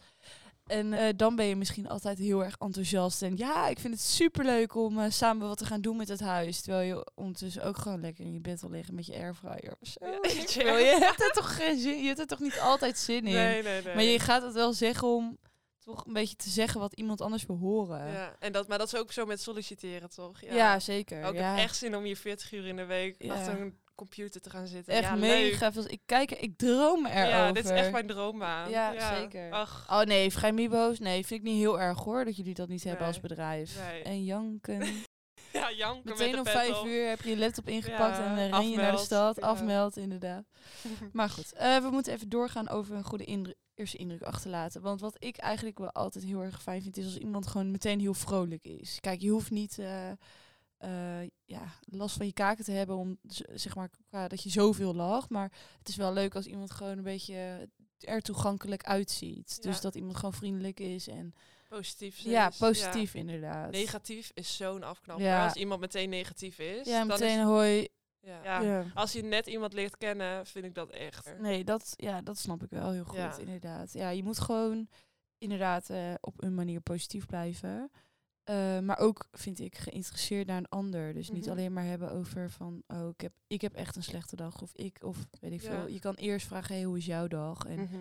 En 0.64 0.94
eh, 0.94 1.10
dan 1.16 1.36
ben 1.36 1.46
je 1.46 1.56
misschien 1.56 1.88
altijd 1.88 2.18
heel 2.18 2.44
erg 2.44 2.56
enthousiast. 2.60 3.22
En 3.22 3.38
ja, 3.38 3.68
ik 3.68 3.80
vind 3.80 3.94
het 3.94 4.04
superleuk 4.04 4.76
om 4.76 5.00
eh, 5.00 5.12
samen 5.12 5.48
wat 5.48 5.58
te 5.58 5.66
gaan 5.66 5.82
doen 5.82 5.98
met 5.98 6.08
het 6.08 6.20
huis. 6.20 6.62
Terwijl 6.62 6.88
je 6.88 7.12
ondertussen 7.16 7.64
ook 7.64 7.78
gewoon 7.78 8.02
lekker 8.02 8.26
in 8.26 8.34
je 8.34 8.40
bed 8.40 8.62
wil 8.62 8.70
liggen 8.70 8.96
met 8.96 9.06
je 9.06 9.14
airfryer 9.14 9.76
of 9.80 9.88
zo. 9.88 10.06
Ja, 10.06 10.20
je 10.32 10.86
je 10.86 10.98
hebt 11.00 11.22
er 11.22 11.32
toch 11.32 11.56
geen 11.56 11.80
zin 11.80 12.02
Je 12.02 12.08
hebt 12.08 12.20
er 12.20 12.28
toch 12.28 12.40
niet 12.40 12.60
altijd 12.60 12.98
zin 12.98 13.26
in. 13.26 13.34
Nee, 13.34 13.64
nee, 13.64 13.82
nee. 13.84 13.96
Maar 13.96 14.04
je 14.04 14.20
gaat 14.20 14.42
het 14.42 14.54
wel 14.54 14.74
zeggen 14.74 15.08
om 15.08 15.38
toch 15.84 16.06
een 16.06 16.14
beetje 16.14 16.36
te 16.36 16.50
zeggen 16.50 16.80
wat 16.80 16.94
iemand 16.94 17.22
anders 17.22 17.46
wil 17.46 17.58
horen. 17.58 18.12
Ja, 18.12 18.36
en 18.40 18.52
dat, 18.52 18.68
maar 18.68 18.78
dat 18.78 18.94
is 18.94 19.00
ook 19.00 19.12
zo 19.12 19.26
met 19.26 19.42
solliciteren, 19.42 20.10
toch? 20.10 20.42
Ja. 20.42 20.80
zeker. 20.80 21.24
Ook 21.24 21.34
ja. 21.34 21.58
echt 21.58 21.76
zin 21.76 21.96
om 21.96 22.04
hier 22.04 22.18
40 22.18 22.52
uur 22.52 22.66
in 22.66 22.76
de 22.76 22.86
week 22.86 23.16
Ja. 23.24 23.34
achter 23.34 23.62
een 23.62 23.78
computer 23.96 24.42
te 24.42 24.50
gaan 24.50 24.68
zitten. 24.68 24.94
Echt 24.94 25.04
ja, 25.10 25.16
mega 25.16 25.72
veel. 25.72 25.84
Ik 25.88 26.02
kijk, 26.06 26.32
er- 26.32 26.42
ik 26.42 26.58
droom 26.58 27.06
erover. 27.06 27.28
Ja, 27.28 27.52
dit 27.52 27.66
is 27.66 27.72
echt 27.72 27.92
mijn 27.92 28.08
droombaan. 28.08 28.70
Ja, 28.70 29.16
zeker. 29.18 29.52
Ach, 29.52 29.88
Oh 29.90 30.02
nee, 30.02 30.32
vrijmibo's? 30.32 31.00
Nee, 31.00 31.26
vind 31.26 31.40
ik 31.40 31.46
niet 31.46 31.58
heel 31.60 31.80
erg 31.80 32.00
hoor, 32.00 32.26
dat 32.26 32.36
jullie 32.36 32.54
dat 32.54 32.68
niet 32.68 32.84
hebben 32.84 33.08
als 33.08 33.20
bedrijf. 33.20 33.78
Nee. 33.92 34.04
En 34.04 34.24
janken. 34.24 34.80
ja, 35.54 35.72
janken 35.72 36.10
Meteen 36.12 36.30
met 36.32 36.40
om 36.40 36.46
vijf 36.46 36.80
op. 36.80 36.86
uur 36.86 37.08
heb 37.10 37.22
je 37.22 37.30
je 37.30 37.38
laptop 37.38 37.68
ingepakt 37.68 38.18
Ja, 38.18 38.24
en 38.38 38.50
dan 38.52 38.60
ren 38.60 38.70
je 38.70 38.78
naar 38.78 38.92
de 38.92 38.98
stad. 38.98 39.36
ja. 39.36 39.48
Afmeld, 39.48 39.98
inderdaad. 39.98 40.44
Maar 41.14 41.30
goed, 41.30 41.54
eh, 41.54 41.78
we 41.78 41.90
moeten 41.90 42.14
even 42.14 42.30
doorgaan 42.30 42.70
over 42.70 42.96
een 42.96 43.04
goede 43.04 43.56
eerste 43.76 43.98
indruk 43.98 44.22
achterlaten. 44.22 44.82
Want 44.82 45.02
wat 45.02 45.16
ik 45.20 45.38
eigenlijk 45.38 45.78
wel 45.80 45.92
altijd 45.92 46.26
heel 46.26 46.42
erg 46.42 46.62
fijn 46.62 46.82
vind, 46.82 46.98
is 46.98 47.06
als 47.06 47.18
iemand 47.18 47.48
gewoon 47.48 47.72
meteen 47.72 48.00
heel 48.00 48.14
vrolijk 48.14 48.64
is. 48.66 48.98
Kijk, 49.00 49.22
je 49.22 49.30
hoeft 49.30 49.52
niet 49.52 49.80
eh, 49.80 50.12
eh, 50.84 51.30
ja, 51.46 51.74
last 51.86 52.18
van 52.18 52.26
je 52.26 52.34
kaken 52.34 52.64
te 52.66 52.72
hebben 52.72 52.96
om 52.96 53.18
zeg 53.54 53.76
maar 53.76 53.90
qua 54.08 54.28
dat 54.28 54.44
je 54.44 54.50
zoveel 54.50 54.96
lacht. 54.96 55.30
Maar 55.30 55.52
het 55.78 55.88
is 55.90 55.96
wel 55.96 56.14
leuk 56.14 56.36
als 56.36 56.46
iemand 56.46 56.72
gewoon 56.72 56.98
een 56.98 57.04
beetje 57.04 57.70
er 58.00 58.22
toegankelijk 58.22 58.84
uitziet. 58.84 59.62
Dus 59.62 59.82
dat 59.82 59.96
iemand 59.96 60.16
gewoon 60.16 60.34
vriendelijk 60.34 60.80
is 60.80 61.08
en 61.08 61.34
Positief. 61.70 62.18
ja, 62.18 62.50
is, 62.50 62.58
positief 62.58 63.14
inderdaad. 63.14 63.72
Negatief 63.72 64.32
is 64.34 64.56
zo'n 64.58 64.84
afknapper. 64.84 65.26
Ja. 65.26 65.44
Als 65.46 65.54
iemand 65.56 65.80
meteen 65.82 66.10
negatief 66.10 66.60
is. 66.60 66.88
Ja, 66.88 66.98
dan 66.98 67.08
meteen 67.08 67.40
Is, 67.40 67.46
hoi. 67.46 67.88
ja. 68.20 68.44
Ja. 68.44 68.62
Ja. 68.62 68.86
Als 68.94 69.12
je 69.12 69.22
net 69.24 69.48
iemand 69.48 69.74
leert 69.74 69.98
kennen, 69.98 70.46
vind 70.46 70.66
ik 70.66 70.76
dat 70.76 70.90
echt. 70.90 71.40
Nee, 71.40 71.64
dat, 71.64 71.94
ja, 71.96 72.22
dat 72.22 72.38
snap 72.38 72.64
ik 72.64 72.70
wel 72.70 72.92
heel 72.92 73.04
goed, 73.04 73.16
Ja. 73.18 73.38
inderdaad. 73.38 73.94
Ja, 73.94 74.10
je 74.10 74.24
moet 74.24 74.40
gewoon 74.40 74.88
inderdaad 75.38 75.90
eh, 75.90 76.14
op 76.22 76.44
een 76.44 76.54
manier 76.56 76.82
positief 76.82 77.26
blijven. 77.26 77.92
Eh, 78.44 78.80
maar 78.80 78.98
ook, 79.00 79.28
vind 79.32 79.60
ik, 79.60 79.78
geïnteresseerd 79.78 80.48
naar 80.48 80.58
een 80.58 80.70
ander. 80.70 81.14
Dus 81.14 81.30
niet 81.30 81.42
Mhm. 81.42 81.52
alleen 81.52 81.74
maar 81.74 81.86
hebben 81.86 82.12
over 82.12 82.50
van, 82.52 82.84
oh, 82.88 83.10
ik 83.10 83.22
heb, 83.22 83.34
ik 83.48 83.62
heb 83.62 83.74
echt 83.74 83.96
een 83.96 84.04
slechte 84.04 84.36
dag. 84.36 84.62
Of 84.62 84.72
ik, 84.76 84.98
of 85.04 85.18
weet 85.40 85.52
ik 85.52 85.62
Ja. 85.62 85.70
veel. 85.70 85.88
Je 85.88 86.00
kan 86.00 86.14
eerst 86.16 86.48
vragen, 86.48 86.76
hey, 86.76 86.84
hoe 86.84 86.98
is 86.98 87.06
jouw 87.06 87.28
dag? 87.28 87.66
En 87.66 87.80
Mhm. 87.80 87.98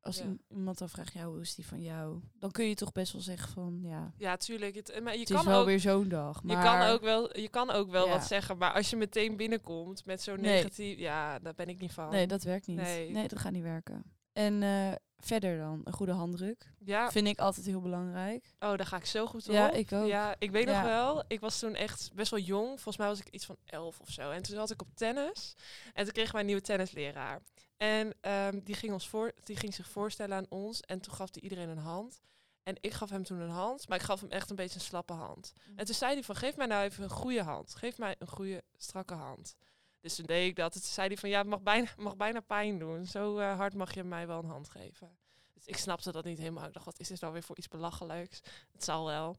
als 0.00 0.18
ja. 0.18 0.24
iemand 0.48 0.78
dan 0.78 0.88
vraagt, 0.88 1.12
ja, 1.12 1.24
hoe 1.24 1.40
is 1.40 1.54
die 1.54 1.66
van 1.66 1.82
jou? 1.82 2.20
Dan 2.38 2.50
kun 2.50 2.64
je 2.64 2.74
toch 2.74 2.92
best 2.92 3.12
wel 3.12 3.22
zeggen 3.22 3.48
van, 3.52 3.78
ja, 3.82 4.12
Ja, 4.16 4.36
tuurlijk. 4.36 4.74
Het, 4.74 5.00
maar 5.02 5.12
je 5.12 5.18
het 5.18 5.28
kan 5.28 5.38
is 5.40 5.44
wel 5.46 5.60
ook, 5.60 5.66
weer 5.66 5.80
zo'n 5.80 6.08
dag. 6.08 6.40
je 6.40 6.46
Maar 6.46 6.64
kan 6.64 6.88
ook 6.88 7.00
wel, 7.00 7.38
je 7.38 7.48
kan 7.48 7.70
ook 7.70 7.90
wel 7.90 8.06
Ja. 8.06 8.12
wat 8.12 8.26
zeggen, 8.26 8.58
maar 8.58 8.72
als 8.72 8.90
je 8.90 8.96
meteen 8.96 9.36
binnenkomt 9.36 10.04
met 10.04 10.22
zo'n 10.22 10.40
Nee. 10.40 10.54
negatief, 10.54 10.98
ja, 10.98 11.38
daar 11.38 11.54
ben 11.54 11.68
ik 11.68 11.80
niet 11.80 11.92
van. 11.92 12.10
Nee, 12.10 12.26
dat 12.26 12.42
werkt 12.42 12.66
niet. 12.66 12.76
Nee. 12.76 13.10
Nee, 13.10 13.28
dat 13.28 13.38
gaat 13.38 13.52
niet 13.52 13.62
werken. 13.62 14.02
En 14.38 14.62
eh, 14.62 14.92
verder 15.18 15.58
dan, 15.58 15.80
een 15.84 15.92
goede 15.92 16.12
handdruk. 16.12 16.72
ja, 16.78 17.10
Vind 17.10 17.26
ik 17.26 17.38
altijd 17.38 17.66
heel 17.66 17.80
belangrijk. 17.80 18.54
oh, 18.58 18.76
daar 18.76 18.86
ga 18.86 18.96
ik 18.96 19.04
zo 19.04 19.26
goed 19.26 19.48
op. 19.48 19.54
Ja, 19.54 19.70
ik 19.70 19.92
ook. 19.92 20.06
Ja, 20.06 20.34
ik 20.38 20.50
weet 20.50 20.66
nog 20.66 20.82
wel, 20.82 21.24
ik 21.28 21.40
was 21.40 21.58
toen 21.58 21.74
echt 21.74 22.10
best 22.14 22.30
wel 22.30 22.40
jong. 22.40 22.68
Volgens 22.68 22.96
mij 22.96 23.06
was 23.06 23.20
ik 23.20 23.28
iets 23.28 23.46
van 23.46 23.56
elf 23.64 24.00
of 24.00 24.10
zo. 24.10 24.30
En 24.30 24.42
toen 24.42 24.54
zat 24.54 24.70
ik 24.70 24.80
op 24.80 24.88
tennis. 24.94 25.54
En 25.92 26.04
toen 26.04 26.12
kregen 26.12 26.32
wij 26.32 26.40
een 26.40 26.46
nieuwe 26.46 26.62
tennisleraar. 26.62 27.40
En 27.76 28.14
ehm, 28.20 28.60
die, 28.64 28.74
ging 28.74 28.92
ons 28.92 29.08
voor, 29.08 29.32
die 29.42 29.56
ging 29.56 29.74
zich 29.74 29.88
voorstellen 29.88 30.36
aan 30.36 30.46
ons. 30.48 30.80
En 30.80 31.00
toen 31.00 31.14
gaf 31.14 31.28
hij 31.32 31.42
iedereen 31.42 31.68
een 31.68 31.78
hand. 31.78 32.20
En 32.62 32.76
ik 32.80 32.92
gaf 32.92 33.10
hem 33.10 33.24
toen 33.24 33.40
een 33.40 33.50
hand, 33.50 33.88
maar 33.88 33.98
ik 33.98 34.04
gaf 34.04 34.20
hem 34.20 34.30
echt 34.30 34.50
een 34.50 34.56
beetje 34.56 34.74
een 34.74 34.84
slappe 34.84 35.12
hand. 35.12 35.52
En 35.76 35.84
toen 35.84 35.94
zei 35.94 36.12
hij 36.12 36.22
van, 36.22 36.36
geef 36.36 36.56
mij 36.56 36.66
nou 36.66 36.84
even 36.84 37.04
een 37.04 37.10
goede 37.10 37.42
hand. 37.42 37.74
Geef 37.74 37.98
mij 37.98 38.16
een 38.18 38.28
goede, 38.28 38.62
strakke 38.76 39.14
hand. 39.14 39.56
Dus 40.00 40.14
toen 40.14 40.26
deed 40.26 40.48
ik 40.48 40.56
dat. 40.56 40.74
En 40.74 40.80
toen 40.80 40.90
zei 40.90 41.06
hij 41.06 41.16
van, 41.16 41.28
ja, 41.28 41.38
het 41.38 41.48
mag 41.48 41.60
bijna, 41.62 41.88
mag 41.96 42.16
bijna 42.16 42.40
pijn 42.40 42.78
doen. 42.78 43.06
Zo 43.06 43.38
eh, 43.38 43.56
hard 43.56 43.74
mag 43.74 43.94
je 43.94 44.04
mij 44.04 44.26
wel 44.26 44.38
een 44.38 44.50
hand 44.50 44.68
geven. 44.68 45.18
Dus 45.54 45.66
ik 45.66 45.76
snapte 45.76 46.12
dat 46.12 46.24
niet 46.24 46.38
helemaal. 46.38 46.66
Ik 46.66 46.72
dacht, 46.72 46.86
wat 46.86 47.00
is 47.00 47.08
dit 47.08 47.20
nou 47.20 47.32
weer 47.32 47.42
voor 47.42 47.58
iets 47.58 47.68
belachelijks? 47.68 48.40
Het 48.72 48.84
zal 48.84 49.06
wel. 49.06 49.36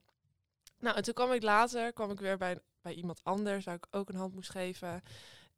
Nou, 0.80 0.96
en 0.96 1.04
toen 1.04 1.14
kwam 1.14 1.32
ik 1.32 1.44
later, 1.44 1.94
kwam 1.94 2.12
ik 2.12 2.20
weer 2.20 2.38
bij, 2.38 2.60
bij 2.82 2.94
iemand 2.94 3.24
anders, 3.24 3.66
waar 3.66 3.76
ik 3.76 3.88
ook 3.92 4.10
een 4.10 4.16
hand 4.16 4.34
moest 4.34 4.50
geven. 4.50 5.02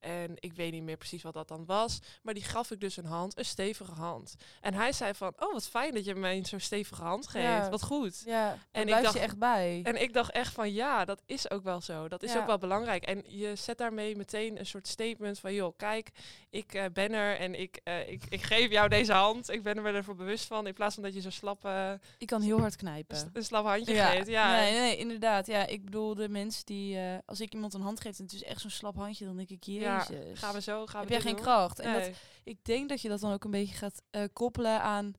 En 0.02 0.32
ik 0.36 0.54
weet 0.54 0.72
niet 0.72 0.84
meer 0.84 0.98
precies 0.98 1.24
wat 1.24 1.34
dat 1.34 1.48
dan 1.48 1.66
was. 1.66 2.00
Maar 2.22 2.34
die 2.34 2.44
gaf 2.44 2.72
ik 2.72 2.80
dus 2.80 2.98
een 2.98 3.06
hand, 3.06 3.38
een 3.38 3.46
stevige 3.46 3.92
hand. 3.92 4.36
En 4.62 4.74
hij 4.74 4.92
zei 4.92 5.14
van, 5.14 5.34
oh 5.40 5.54
wat 5.54 5.68
fijn 5.68 5.94
dat 5.94 6.06
je 6.06 6.16
mij 6.16 6.44
zo'n 6.46 6.60
stevige 6.60 7.04
hand 7.04 7.28
geeft. 7.28 7.46
Ja. 7.46 7.70
Wat 7.70 7.82
goed. 7.84 8.22
Ja, 8.26 8.58
En 8.72 8.88
ik 8.88 9.02
dacht- 9.02 9.14
je 9.14 9.20
echt 9.20 9.38
bij. 9.38 9.80
En 9.84 10.02
ik 10.02 10.14
dacht 10.14 10.32
echt 10.32 10.54
van 10.54 10.74
ja, 10.74 11.06
dat 11.06 11.22
is 11.26 11.50
ook 11.50 11.64
wel 11.64 11.82
zo. 11.82 12.08
Dat 12.08 12.24
is 12.24 12.34
Ja. 12.34 12.40
ook 12.40 12.46
wel 12.46 12.58
belangrijk. 12.58 13.04
En 13.04 13.24
je 13.28 13.56
zet 13.56 13.78
daarmee 13.78 14.16
meteen 14.16 14.60
een 14.60 14.66
soort 14.66 14.88
statement 14.88 15.40
van 15.40 15.54
joh, 15.54 15.74
kijk, 15.78 16.10
ik 16.50 16.74
eh, 16.74 16.86
ben 16.94 17.12
er 17.14 17.38
en 17.38 17.60
ik, 17.60 17.80
eh, 17.84 18.10
ik, 18.10 18.24
ik 18.30 18.42
geef 18.44 18.72
jou 18.72 18.90
deze 18.90 19.14
hand. 19.14 19.50
Ik 19.50 19.64
ben 19.64 19.76
er 19.78 19.84
wel 19.84 19.94
ervoor 19.94 20.16
bewust 20.16 20.46
van. 20.46 20.68
In 20.68 20.74
plaats 20.74 20.94
van 20.94 21.04
dat 21.04 21.14
je 21.14 21.22
zo'n 21.22 21.32
slap, 21.32 21.70
ik 22.18 22.28
kan 22.28 22.42
heel 22.42 22.60
hard 22.60 22.76
knijpen. 22.76 23.30
een 23.34 23.44
slap 23.44 23.66
handje 23.66 23.96
geeft. 23.96 24.28
Ja, 24.28 24.56
Nee, 24.60 24.74
nee, 24.74 24.98
inderdaad. 24.98 25.48
Ja, 25.48 25.66
ik 25.68 25.86
bedoel 25.86 26.16
de 26.16 26.30
mensen 26.30 26.66
die, 26.66 26.98
eh, 26.98 27.18
als 27.26 27.40
ik 27.42 27.54
iemand 27.54 27.74
een 27.74 27.82
hand 27.82 28.02
geef 28.02 28.18
en 28.18 28.24
het 28.24 28.34
is 28.34 28.44
echt 28.44 28.62
zo'n 28.62 28.70
slap 28.70 28.96
handje, 28.96 29.26
dan 29.26 29.36
denk 29.38 29.50
ik, 29.50 29.64
Ja, 29.92 30.06
gaan 30.34 30.54
we 30.54 30.62
zo, 30.62 30.86
gaan 30.86 31.00
heb 31.00 31.10
we 31.10 31.14
jij 31.14 31.24
geen 31.24 31.36
doen? 31.36 31.44
kracht? 31.44 31.80
En 31.80 31.94
dat, 31.94 32.10
ik 32.44 32.66
denk 32.66 32.90
dat 32.90 33.02
je 33.02 33.10
dat 33.10 33.20
dan 33.20 33.34
ook 33.34 33.44
een 33.44 33.52
beetje 33.52 33.76
gaat 33.76 34.02
eh, 34.10 34.24
koppelen 34.34 34.82
aan 34.82 35.14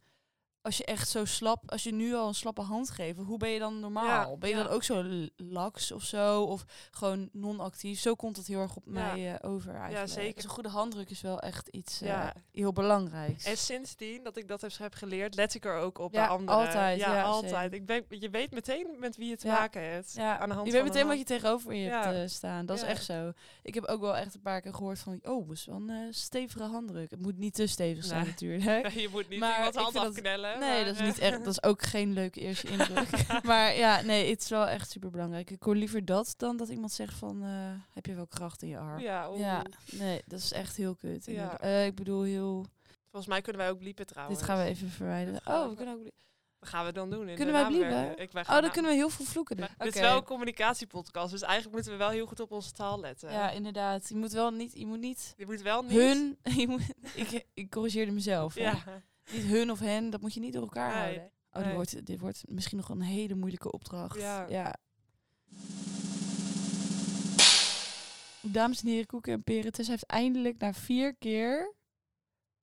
als 0.62 0.76
je 0.76 0.84
echt 0.84 1.08
zo 1.08 1.24
slap, 1.24 1.70
als 1.70 1.82
je 1.82 1.92
nu 1.92 2.14
al 2.14 2.28
een 2.28 2.34
slappe 2.34 2.60
hand 2.60 2.90
geeft, 2.90 3.18
hoe 3.18 3.38
ben 3.38 3.48
je 3.50 3.58
dan 3.58 3.80
normaal? 3.80 4.30
Ja, 4.30 4.36
ben 4.36 4.48
je 4.48 4.56
ja. 4.56 4.62
dan 4.62 4.72
ook 4.72 4.82
zo 4.82 5.02
l- 5.02 5.28
laks 5.36 5.92
of 5.92 6.02
zo? 6.02 6.42
Of 6.42 6.64
gewoon 6.90 7.28
non-actief? 7.32 8.00
Zo 8.00 8.14
komt 8.14 8.36
het 8.36 8.46
heel 8.46 8.60
erg 8.60 8.76
op 8.76 8.82
Ja. 8.86 8.92
mij 8.92 9.34
eh, 9.38 9.50
over 9.50 9.74
eigenlijk. 9.74 10.10
zeker. 10.12 10.34
Dus 10.34 10.44
een 10.44 10.50
goede 10.50 10.68
handdruk 10.68 11.10
is 11.10 11.20
wel 11.20 11.40
echt 11.40 11.68
iets 11.68 12.00
eh, 12.00 12.08
Ja. 12.08 12.34
heel 12.52 12.72
belangrijks. 12.72 13.44
En 13.44 13.56
sindsdien 13.56 14.22
dat 14.22 14.36
ik 14.36 14.48
dat 14.48 14.60
heb, 14.60 14.72
heb 14.78 14.94
geleerd, 14.94 15.34
let 15.34 15.54
ik 15.54 15.64
er 15.64 15.76
ook 15.76 15.98
op 15.98 16.12
Ja, 16.12 16.20
bij 16.20 16.28
anderen. 16.36 16.60
altijd, 16.66 17.00
Ja, 17.00 17.14
ja, 17.14 17.22
altijd. 17.22 17.72
Ik 17.72 17.86
ben, 17.86 18.04
je 18.08 18.30
weet 18.30 18.50
meteen 18.50 18.86
met 18.98 19.16
wie 19.16 19.28
je 19.28 19.36
te 19.36 19.46
Ja. 19.46 19.58
maken 19.58 19.90
hebt. 19.90 20.12
Ja, 20.12 20.38
aan 20.38 20.48
de 20.48 20.54
hand 20.54 20.66
je 20.66 20.72
weet 20.72 20.82
meteen 20.82 21.02
een 21.02 21.08
wat 21.08 21.18
je 21.18 21.24
tegenover 21.24 21.74
je 21.74 21.82
Ja. 21.82 22.02
hebt 22.04 22.14
eh, 22.16 22.36
staan. 22.36 22.66
Dat 22.66 22.78
Ja. 22.80 22.84
is 22.84 22.90
echt 22.90 23.04
zo. 23.04 23.32
Ik 23.62 23.74
heb 23.74 23.84
ook 23.84 24.00
wel 24.00 24.16
echt 24.16 24.34
een 24.34 24.40
paar 24.40 24.60
keer 24.60 24.74
gehoord 24.74 24.98
van... 24.98 25.20
Oh, 25.22 25.48
dat 25.48 25.56
is 25.56 25.64
wel 25.64 25.76
een 25.76 26.14
stevige 26.14 26.62
handdruk. 26.62 27.10
Het 27.10 27.20
moet 27.22 27.38
niet 27.38 27.54
te 27.54 27.66
stevig 27.66 28.04
zijn 28.04 28.20
Nee. 28.20 28.30
natuurlijk. 28.30 28.88
Je 29.02 29.08
moet 29.08 29.28
niet 29.28 29.38
Maar 29.40 29.56
iemands 29.56 29.76
ik 29.76 29.82
hand 29.82 29.92
vind 30.14 30.26
Nee, 30.58 30.68
maar, 30.76 30.84
dat 30.84 30.94
is 30.94 31.00
eh, 31.00 31.06
niet 31.06 31.18
echt. 31.18 31.38
Dat 31.44 31.46
is 31.52 31.62
ook 31.62 31.82
geen 31.82 32.12
leuke 32.12 32.40
eerste 32.40 32.68
indruk. 32.78 33.08
maar 33.42 33.74
ja, 33.76 34.00
nee, 34.00 34.30
het 34.30 34.42
is 34.42 34.48
wel 34.48 34.66
echt 34.68 34.90
super 34.90 35.10
belangrijk. 35.10 35.50
Ik 35.50 35.62
hoor 35.62 35.76
liever 35.76 36.04
dat 36.04 36.34
dan 36.36 36.56
dat 36.56 36.68
iemand 36.68 36.92
zegt 36.92 37.14
van 37.14 37.42
eh, 37.42 37.50
heb 37.94 38.06
je 38.06 38.14
wel 38.14 38.26
kracht 38.26 38.62
in 38.62 38.68
je 38.68 38.78
arm. 38.78 39.00
Ja, 39.00 39.62
nee, 39.92 40.22
dat 40.26 40.38
is 40.38 40.52
echt 40.52 40.76
heel 40.76 40.94
kut. 40.94 41.26
Ja. 41.26 41.58
Eh, 41.60 41.86
ik 41.86 41.94
bedoel 41.94 42.22
heel. 42.22 42.66
Volgens 43.10 43.32
mij 43.32 43.40
kunnen 43.42 43.62
wij 43.62 43.70
ook 43.70 43.78
bliepen 43.78 44.06
trouwens. 44.06 44.38
Dit 44.38 44.48
gaan 44.48 44.58
we 44.58 44.64
even 44.64 44.88
verwijderen. 44.90 45.40
Oh, 45.44 45.68
we- 45.68 45.74
kunnen 45.74 45.94
ook. 45.94 46.00
blie- 46.00 46.12
Dat 46.58 46.68
gaan 46.70 46.84
we 46.84 46.92
dan 46.92 47.10
doen. 47.10 47.28
In 47.28 47.36
Kunnen 47.36 47.54
wij 47.54 47.66
bliepen? 47.66 48.18
Ik, 48.18 48.32
wij 48.32 48.42
Oh, 48.42 48.48
dan 48.48 48.62
na- 48.62 48.68
kunnen 48.68 48.90
we 48.90 48.96
heel 48.96 49.08
veel 49.08 49.24
vloeken 49.24 49.56
doen. 49.56 49.66
Dit 49.78 49.86
is 49.86 49.92
Oké. 50.00 50.00
wel 50.00 50.16
een 50.16 50.24
communicatiepodcast, 50.24 51.30
dus 51.30 51.42
eigenlijk 51.42 51.74
moeten 51.74 51.92
we 51.92 51.98
wel 51.98 52.08
heel 52.08 52.26
goed 52.26 52.40
op 52.40 52.50
onze 52.50 52.72
taal 52.72 53.00
letten. 53.00 53.32
Ja, 53.32 53.50
inderdaad. 53.50 54.08
Je 54.08 54.14
moet 54.14 54.32
wel 54.32 54.50
niet. 54.50 54.72
Je 54.78 54.86
moet 54.86 54.98
niet. 55.00 55.34
Je 55.36 55.46
moet 55.46 55.60
wel 55.62 55.82
niet... 55.82 55.92
Hun. 55.92 56.36
Je 56.42 56.68
moet, 56.68 56.82
ik, 57.14 57.44
ik 57.54 57.70
corrigeerde 57.70 58.12
mezelf. 58.12 58.54
Ja. 58.54 58.74
Niet 59.32 59.44
hun 59.44 59.70
of 59.70 59.78
hen. 59.78 60.10
Dat 60.10 60.20
moet 60.20 60.34
je 60.34 60.40
niet 60.40 60.52
door 60.52 60.62
elkaar 60.62 60.94
Nee. 60.94 61.18
houden. 61.18 61.30
Oh, 61.52 61.62
dit, 61.64 61.72
wordt, 61.74 62.06
dit 62.06 62.20
wordt 62.20 62.42
misschien 62.48 62.76
nog 62.76 62.88
een 62.88 63.00
hele 63.02 63.34
moeilijke 63.34 63.72
opdracht. 63.72 64.20
Ja. 64.20 64.46
ja. 64.48 64.76
Dames 68.40 68.82
en 68.82 68.88
heren, 68.88 69.06
koeken 69.06 69.32
en 69.32 69.42
peren. 69.42 69.72
Tess 69.72 69.88
heeft 69.88 70.06
eindelijk 70.06 70.58
na 70.58 70.72
vier 70.72 71.14
keer... 71.16 71.74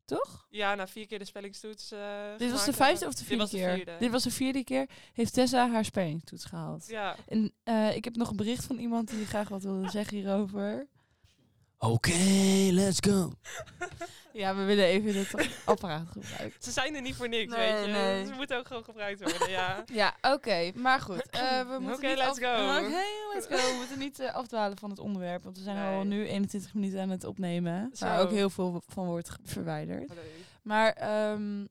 Toch? 0.05 0.45
ja, 0.49 0.75
na 0.75 0.87
vier 0.87 1.07
keer 1.07 1.19
de 1.19 1.25
spellingstoets 1.25 1.91
eh, 1.91 2.37
Dit 2.37 2.51
was 2.51 2.65
de 2.65 2.73
vijfde 2.73 3.05
of 3.05 3.13
de 3.13 3.17
Dit 3.19 3.27
vierde 3.27 3.43
de 3.43 3.49
keer? 3.49 3.73
vierde. 3.75 3.95
Dit 3.99 4.11
was 4.11 4.23
de 4.23 4.31
vierde 4.31 4.63
keer. 4.63 4.89
Heeft 5.13 5.33
Tessa 5.33 5.69
haar 5.69 5.85
spellingstoets 5.85 6.45
gehaald. 6.45 6.87
Ja. 6.87 7.15
En 7.27 7.53
eh, 7.63 7.95
ik 7.95 8.03
heb 8.03 8.15
nog 8.15 8.29
een 8.29 8.35
bericht 8.35 8.65
van 8.65 8.77
iemand 8.77 9.09
die 9.09 9.25
graag 9.25 9.49
wat 9.49 9.63
wilde 9.63 9.89
zeggen 9.89 10.17
hierover. 10.17 10.87
Oké, 11.79 12.13
let's 12.71 12.98
go. 13.07 13.31
Ja, 14.33 14.55
we 14.55 14.63
willen 14.63 14.86
even 14.86 15.15
het 15.19 15.50
apparaat 15.65 16.07
gebruiken. 16.07 16.63
Ze 16.63 16.71
zijn 16.71 16.95
er 16.95 17.01
niet 17.01 17.15
voor 17.15 17.29
niks, 17.29 17.55
Nee, 17.55 17.71
weet 17.74 17.86
je. 17.86 17.91
nee. 17.91 18.25
Ze 18.25 18.33
moeten 18.33 18.57
ook 18.57 18.67
gewoon 18.67 18.83
gebruikt 18.83 19.21
worden, 19.21 19.50
ja. 19.50 19.83
Ja, 20.01 20.15
oké. 20.21 20.71
Maar 20.75 21.00
goed. 21.00 21.29
eh, 21.29 21.59
we 21.62 21.77
moeten 21.79 21.93
Oké, 21.93 22.07
niet 22.07 22.17
let's 22.17 22.29
af- 22.29 22.38
go. 22.57 22.77
Oké, 22.86 23.03
let's 23.33 23.48
go. 23.48 23.55
We 23.55 23.75
moeten 23.77 24.00
niet 24.00 24.19
eh, 24.19 24.33
afdwalen 24.33 24.77
van 24.77 24.89
het 24.89 25.00
onderwerp. 25.00 25.43
Want 25.43 25.57
we 25.57 25.63
zijn 25.63 25.93
al 25.95 26.03
nu 26.03 26.27
21 26.27 26.74
minuten 26.74 27.00
aan 27.01 27.09
het 27.09 27.24
opnemen. 27.24 27.89
Zo. 27.93 28.05
Waar 28.05 28.21
ook 28.21 28.31
heel 28.31 28.50
veel 28.50 28.81
van 28.88 29.05
wordt 29.05 29.29
verwijderd. 29.43 30.12
Maar 30.63 30.91
ehm, 30.93 31.62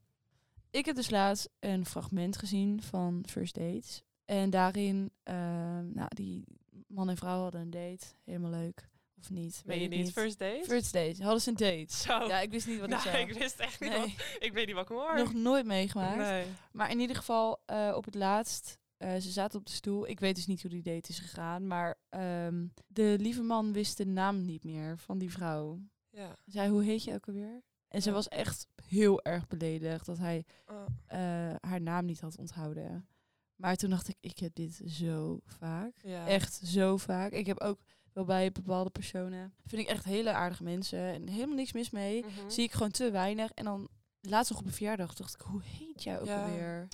ik 0.71 0.85
heb 0.85 0.97
dus 0.97 1.11
laatst 1.11 1.49
een 1.61 1.87
fragment 1.87 2.37
gezien 2.39 2.83
van 2.83 3.25
First 3.29 3.55
Dates. 3.55 4.03
En 4.25 4.51
daarin, 4.51 5.11
ehm, 5.23 5.93
nou, 5.93 6.09
die 6.09 6.45
man 6.87 7.09
en 7.09 7.17
vrouw 7.17 7.43
hadden 7.43 7.61
een 7.61 7.71
date. 7.71 8.05
Helemaal 8.25 8.51
leuk. 8.51 8.89
Of 9.21 9.31
niet? 9.31 9.63
Weet 9.67 9.79
je 9.79 9.85
ik 9.85 9.91
niet 9.91 10.13
first 10.13 10.39
date? 10.39 10.65
First 10.65 10.93
date. 10.93 11.23
Hadden 11.23 11.41
ze 11.41 11.49
een 11.49 11.57
date. 11.57 11.97
Zo. 11.97 12.27
Ja, 12.27 12.41
ik 12.41 12.51
wist 12.51 12.67
niet 12.67 12.77
wat 12.79 12.85
ik 12.89 12.91
nou, 12.91 13.03
zei. 13.09 13.27
ik 13.27 13.39
wist 13.39 13.59
echt 13.59 13.81
niet 13.81 13.91
Nee, 13.91 13.99
wat... 14.01 14.09
Ik 14.39 14.53
weet 14.53 14.67
niet 14.67 14.75
wat 14.75 14.91
ik 14.91 14.97
hoor. 14.97 15.17
nog 15.17 15.33
nooit 15.35 15.67
meegemaakt. 15.67 16.17
Nee. 16.17 16.45
Maar 16.73 16.91
in 16.91 17.01
ieder 17.01 17.17
geval, 17.17 17.63
eh, 17.67 17.93
op 17.97 18.05
het 18.05 18.15
laatst, 18.15 18.79
eh, 18.97 19.15
ze 19.17 19.31
zaten 19.31 19.59
op 19.59 19.67
de 19.67 19.73
stoel. 19.73 20.09
Ik 20.09 20.21
weet 20.21 20.35
dus 20.35 20.47
niet 20.47 20.63
hoe 20.63 20.71
die 20.71 20.83
date 20.83 21.09
is 21.11 21.19
gegaan. 21.19 21.67
Maar 21.67 21.99
ehm, 22.09 22.67
de 22.87 23.17
lieve 23.21 23.43
man 23.43 23.73
wist 23.73 23.97
de 23.97 24.07
naam 24.07 24.45
niet 24.45 24.65
meer 24.65 24.99
van 24.99 25.19
die 25.19 25.31
vrouw. 25.31 25.81
Ja. 26.11 26.37
Zei, 26.47 26.71
hoe 26.71 26.85
heet 26.85 27.05
je 27.05 27.15
ook 27.15 27.29
alweer? 27.29 27.63
En 27.89 28.03
ze 28.03 28.09
Ja. 28.09 28.15
was 28.15 28.29
echt 28.29 28.67
heel 28.89 29.23
erg 29.23 29.47
beledigd 29.47 30.07
dat 30.07 30.19
hij 30.19 30.45
Oh. 30.67 30.85
eh, 31.07 31.19
haar 31.61 31.81
naam 31.81 32.05
niet 32.05 32.21
had 32.21 32.39
onthouden. 32.39 33.09
Maar 33.57 33.77
toen 33.77 33.91
dacht 33.91 34.09
ik, 34.09 34.17
ik 34.21 34.39
heb 34.39 34.55
dit 34.55 34.81
zo 34.87 35.41
vaak. 35.45 35.93
Ja. 36.03 36.27
Echt 36.27 36.55
zo 36.65 36.97
vaak. 36.97 37.33
Ik 37.33 37.47
heb 37.47 37.61
ook 37.61 37.79
bij 38.25 38.53
bepaalde 38.53 38.91
personen, 38.91 39.53
vind 39.67 39.83
ik 39.83 39.89
echt 39.89 40.05
hele 40.05 40.33
aardige 40.33 40.63
mensen. 40.63 40.99
En 40.99 41.29
helemaal 41.29 41.57
niks 41.57 41.73
mis 41.73 41.91
mee. 41.91 42.25
Mhm. 42.25 42.51
Zie 42.51 42.65
ik 42.65 42.73
gewoon 42.73 42.91
te 42.91 43.11
weinig. 43.11 43.51
En 43.55 43.65
dan 43.65 43.89
laatst 44.21 44.51
nog 44.51 44.61
op 44.61 44.67
een 44.67 44.73
verjaardag 44.73 45.15
dacht 45.15 45.35
ik, 45.35 45.41
hoe 45.41 45.63
heet 45.63 46.03
jij 46.03 46.21
ook 46.21 46.27
Ja. 46.27 46.43
alweer? 46.45 46.89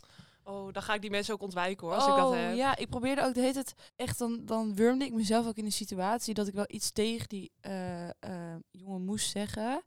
Oh, 0.47 0.73
dan 0.73 0.83
ga 0.83 0.95
ik 0.95 1.01
die 1.01 1.11
mensen 1.11 1.35
ook 1.35 1.43
ontwijken 1.43 1.87
hoor, 1.87 1.97
als 1.97 2.07
ik 2.07 2.15
dat 2.17 2.29
Oh, 2.29 2.37
heb. 2.37 2.55
Ja, 2.57 2.77
ik 2.77 2.89
probeerde 2.89 3.25
ook 3.25 3.35
de 3.35 3.41
hele 3.41 3.53
tijd 3.53 3.75
echt, 3.97 4.19
dan, 4.19 4.41
dan 4.45 4.75
wurmde 4.75 5.05
ik 5.05 5.13
mezelf 5.13 5.47
ook 5.47 5.57
in 5.57 5.65
de 5.65 5.71
situatie 5.71 6.35
dat 6.35 6.47
ik 6.47 6.55
wel 6.55 6.65
iets 6.69 6.91
tegen 6.91 7.29
die 7.29 7.51
eh, 7.61 8.09
eh, 8.09 8.13
jongen 8.71 9.05
moest 9.05 9.31
zeggen. 9.31 9.83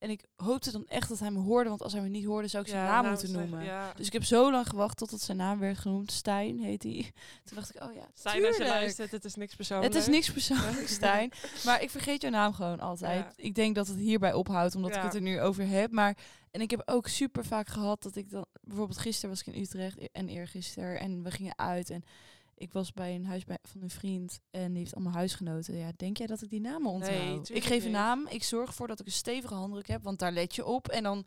En 0.00 0.10
ik 0.10 0.24
hoopte 0.36 0.72
dan 0.72 0.86
echt 0.86 1.08
dat 1.08 1.18
hij 1.18 1.30
me 1.30 1.38
hoorde, 1.38 1.68
want 1.68 1.82
als 1.82 1.92
hij 1.92 2.02
me 2.02 2.08
niet 2.08 2.24
hoorde 2.24 2.48
zou 2.48 2.62
ik 2.62 2.68
zijn 2.68 2.84
Ja, 2.84 2.90
naam 2.90 3.10
moeten 3.10 3.32
noemen. 3.32 3.64
Ja. 3.64 3.92
Dus 3.96 4.06
ik 4.06 4.12
heb 4.12 4.24
zo 4.24 4.50
lang 4.50 4.68
gewacht 4.68 4.96
totdat 4.96 5.20
zijn 5.20 5.36
naam 5.36 5.58
werd 5.58 5.78
genoemd. 5.78 6.12
Stijn 6.12 6.58
heet 6.58 6.82
hij. 6.82 7.12
Toen 7.44 7.56
dacht 7.56 7.74
ik, 7.74 7.82
oh 7.82 7.94
ja, 7.94 8.08
Stijn, 8.14 8.46
als 8.46 8.56
je 8.56 8.64
luistert, 8.64 9.10
het 9.10 9.24
is 9.24 9.34
niks 9.34 9.54
persoonlijks. 9.54 9.94
Het 9.96 10.04
is 10.06 10.12
niks 10.12 10.30
persoonlijk, 10.30 10.88
Stijn. 10.98 11.32
Maar 11.64 11.82
ik 11.82 11.90
vergeet 11.90 12.22
jouw 12.22 12.30
naam 12.30 12.52
gewoon 12.52 12.80
altijd. 12.80 13.24
Ja. 13.24 13.32
Ik 13.44 13.54
denk 13.54 13.74
dat 13.74 13.86
het 13.86 13.96
hierbij 13.96 14.32
ophoudt, 14.32 14.74
omdat 14.74 14.96
ik 14.96 15.02
het 15.02 15.14
er 15.14 15.20
nu 15.20 15.40
over 15.40 15.68
heb. 15.68 15.90
Maar, 15.90 16.16
en 16.50 16.60
ik 16.60 16.70
heb 16.70 16.82
ook 16.84 17.08
super 17.08 17.44
vaak 17.44 17.68
gehad 17.68 18.02
dat 18.02 18.16
ik 18.16 18.30
dan... 18.30 18.46
Bijvoorbeeld 18.60 18.98
gisteren 18.98 19.30
was 19.30 19.40
ik 19.40 19.54
in 19.54 19.60
Utrecht 19.62 19.98
e- 19.98 20.06
en 20.12 20.28
eergisteren. 20.28 21.00
En 21.00 21.22
we 21.22 21.30
gingen 21.30 21.58
uit 21.58 21.90
en 21.90 22.04
ik 22.60 22.72
was 22.72 22.92
bij 22.92 23.14
een 23.14 23.24
huis 23.26 23.44
bij, 23.44 23.58
van 23.62 23.82
een 23.82 23.90
vriend. 23.90 24.40
En 24.50 24.68
die 24.68 24.78
heeft 24.78 24.94
allemaal 24.94 25.12
huisgenoten. 25.12 25.76
Ja, 25.76 25.92
denk 25.96 26.16
jij 26.16 26.26
dat 26.26 26.42
ik 26.42 26.50
die 26.50 26.60
namen 26.60 26.90
onthoud? 26.90 27.48
ik 27.48 27.64
geef 27.64 27.84
een 27.84 27.90
naam. 27.90 28.26
Ik 28.26 28.42
zorg 28.42 28.68
ervoor 28.68 28.88
dat 28.88 29.00
ik 29.00 29.06
een 29.06 29.12
stevige 29.12 29.54
handdruk 29.54 29.86
heb. 29.86 30.02
Want 30.02 30.18
daar 30.18 30.32
let 30.32 30.54
je 30.54 30.64
op. 30.64 30.88
En 30.88 31.02
dan... 31.02 31.26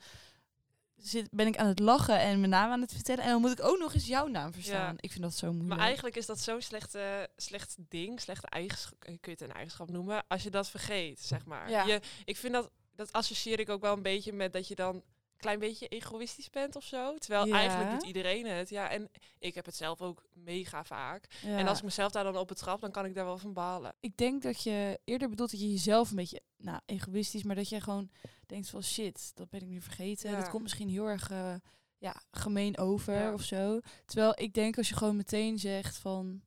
Zit, 0.95 1.27
ben 1.31 1.47
ik 1.47 1.57
aan 1.57 1.67
het 1.67 1.79
lachen 1.79 2.19
en 2.19 2.39
mijn 2.39 2.51
naam 2.51 2.71
aan 2.71 2.81
het 2.81 2.93
vertellen. 2.93 3.23
En 3.23 3.29
dan 3.29 3.41
moet 3.41 3.51
ik 3.51 3.63
ook 3.63 3.79
nog 3.79 3.93
eens 3.93 4.07
jouw 4.07 4.27
naam 4.27 4.53
verstaan. 4.53 4.93
Ja. 4.93 4.99
Ik 4.99 5.11
vind 5.11 5.23
dat 5.23 5.33
zo 5.33 5.47
moeilijk. 5.47 5.69
Maar 5.69 5.85
eigenlijk 5.85 6.15
is 6.15 6.25
dat 6.25 6.39
zo'n 6.39 6.61
slechte, 6.61 7.29
slecht 7.35 7.75
ding, 7.89 8.21
slechte 8.21 8.47
eigenschap, 8.47 8.99
kun 8.99 9.19
je 9.21 9.29
het 9.29 9.41
een 9.41 9.51
eigenschap 9.51 9.89
noemen, 9.89 10.23
als 10.27 10.43
je 10.43 10.49
dat 10.49 10.69
vergeet, 10.69 11.19
zeg 11.19 11.45
maar. 11.45 11.69
Ja. 11.69 11.83
Je, 11.85 12.01
ik 12.25 12.37
vind 12.37 12.53
dat, 12.53 12.69
dat 12.95 13.11
associeer 13.11 13.59
ik 13.59 13.69
ook 13.69 13.81
wel 13.81 13.93
een 13.93 14.01
beetje 14.01 14.33
met 14.33 14.53
dat 14.53 14.67
je 14.67 14.75
dan 14.75 15.03
klein 15.43 15.59
beetje 15.59 15.87
egoïstisch 15.87 16.49
bent 16.49 16.75
of 16.75 16.83
zo. 16.83 17.17
Terwijl 17.17 17.47
Ja. 17.47 17.53
eigenlijk 17.55 17.91
doet 17.91 18.03
iedereen 18.03 18.45
het. 18.45 18.69
Ja, 18.69 18.89
en 18.89 19.09
ik 19.39 19.55
heb 19.55 19.65
het 19.65 19.75
zelf 19.75 20.01
ook 20.01 20.23
mega 20.33 20.83
vaak. 20.83 21.27
Ja. 21.41 21.57
En 21.57 21.67
als 21.67 21.77
ik 21.77 21.83
mezelf 21.83 22.11
daar 22.11 22.23
dan 22.23 22.37
op 22.37 22.47
betrap, 22.47 22.81
dan 22.81 22.91
kan 22.91 23.05
ik 23.05 23.15
daar 23.15 23.25
wel 23.25 23.37
van 23.37 23.53
balen. 23.53 23.95
ik 23.99 24.17
denk 24.17 24.41
dat 24.41 24.63
je 24.63 24.99
eerder 25.03 25.29
bedoelt 25.29 25.51
dat 25.51 25.59
je 25.59 25.71
jezelf 25.71 26.09
een 26.09 26.15
beetje, 26.15 26.41
nou, 26.57 26.79
egoïstisch, 26.85 27.43
maar 27.43 27.55
dat 27.55 27.69
je 27.69 27.81
gewoon 27.81 28.09
denkt 28.45 28.69
van 28.69 28.83
shit, 28.83 29.31
dat 29.35 29.49
ben 29.49 29.61
ik 29.61 29.67
nu 29.67 29.81
vergeten. 29.81 30.29
Ja. 30.29 30.37
Dat 30.39 30.49
komt 30.49 30.63
misschien 30.63 30.89
heel 30.89 31.07
erg, 31.09 31.29
eh, 31.31 31.55
ja, 31.97 32.21
gemeen 32.31 32.77
over 32.77 33.33
of 33.33 33.41
zo. 33.41 33.79
Terwijl 34.05 34.33
ik 34.35 34.53
denk 34.53 34.77
als 34.77 34.89
je 34.89 34.95
gewoon 34.95 35.15
meteen 35.15 35.59
zegt 35.59 35.97
van, 35.97 36.41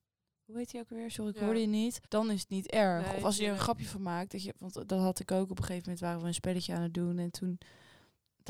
hoe 0.45 0.57
heet 0.59 0.73
hij 0.73 0.81
ook 0.81 0.89
weer? 0.89 1.11
Sorry, 1.11 1.31
ik 1.31 1.39
Ja. 1.39 1.45
hoorde 1.45 1.61
je 1.61 1.67
niet. 1.67 2.01
Dan 2.09 2.31
is 2.31 2.41
het 2.41 2.49
niet 2.49 2.71
erg. 2.71 3.07
Nee, 3.07 3.17
of 3.17 3.25
als 3.25 3.37
je 3.37 3.45
er 3.47 3.53
een 3.53 3.59
grapje 3.59 3.87
van 3.87 4.03
maakt, 4.03 4.31
dat 4.33 4.43
je, 4.43 4.55
want 4.59 4.75
dat 4.89 5.01
had 5.01 5.19
ik 5.21 5.31
ook 5.31 5.51
op 5.51 5.59
een 5.59 5.65
gegeven 5.65 5.83
moment 5.85 6.01
waren 6.01 6.21
we 6.21 6.27
een 6.27 6.35
spelletje 6.35 6.75
aan 6.75 6.83
het 6.83 6.95
doen 6.95 7.19
en 7.19 7.31
toen 7.31 7.59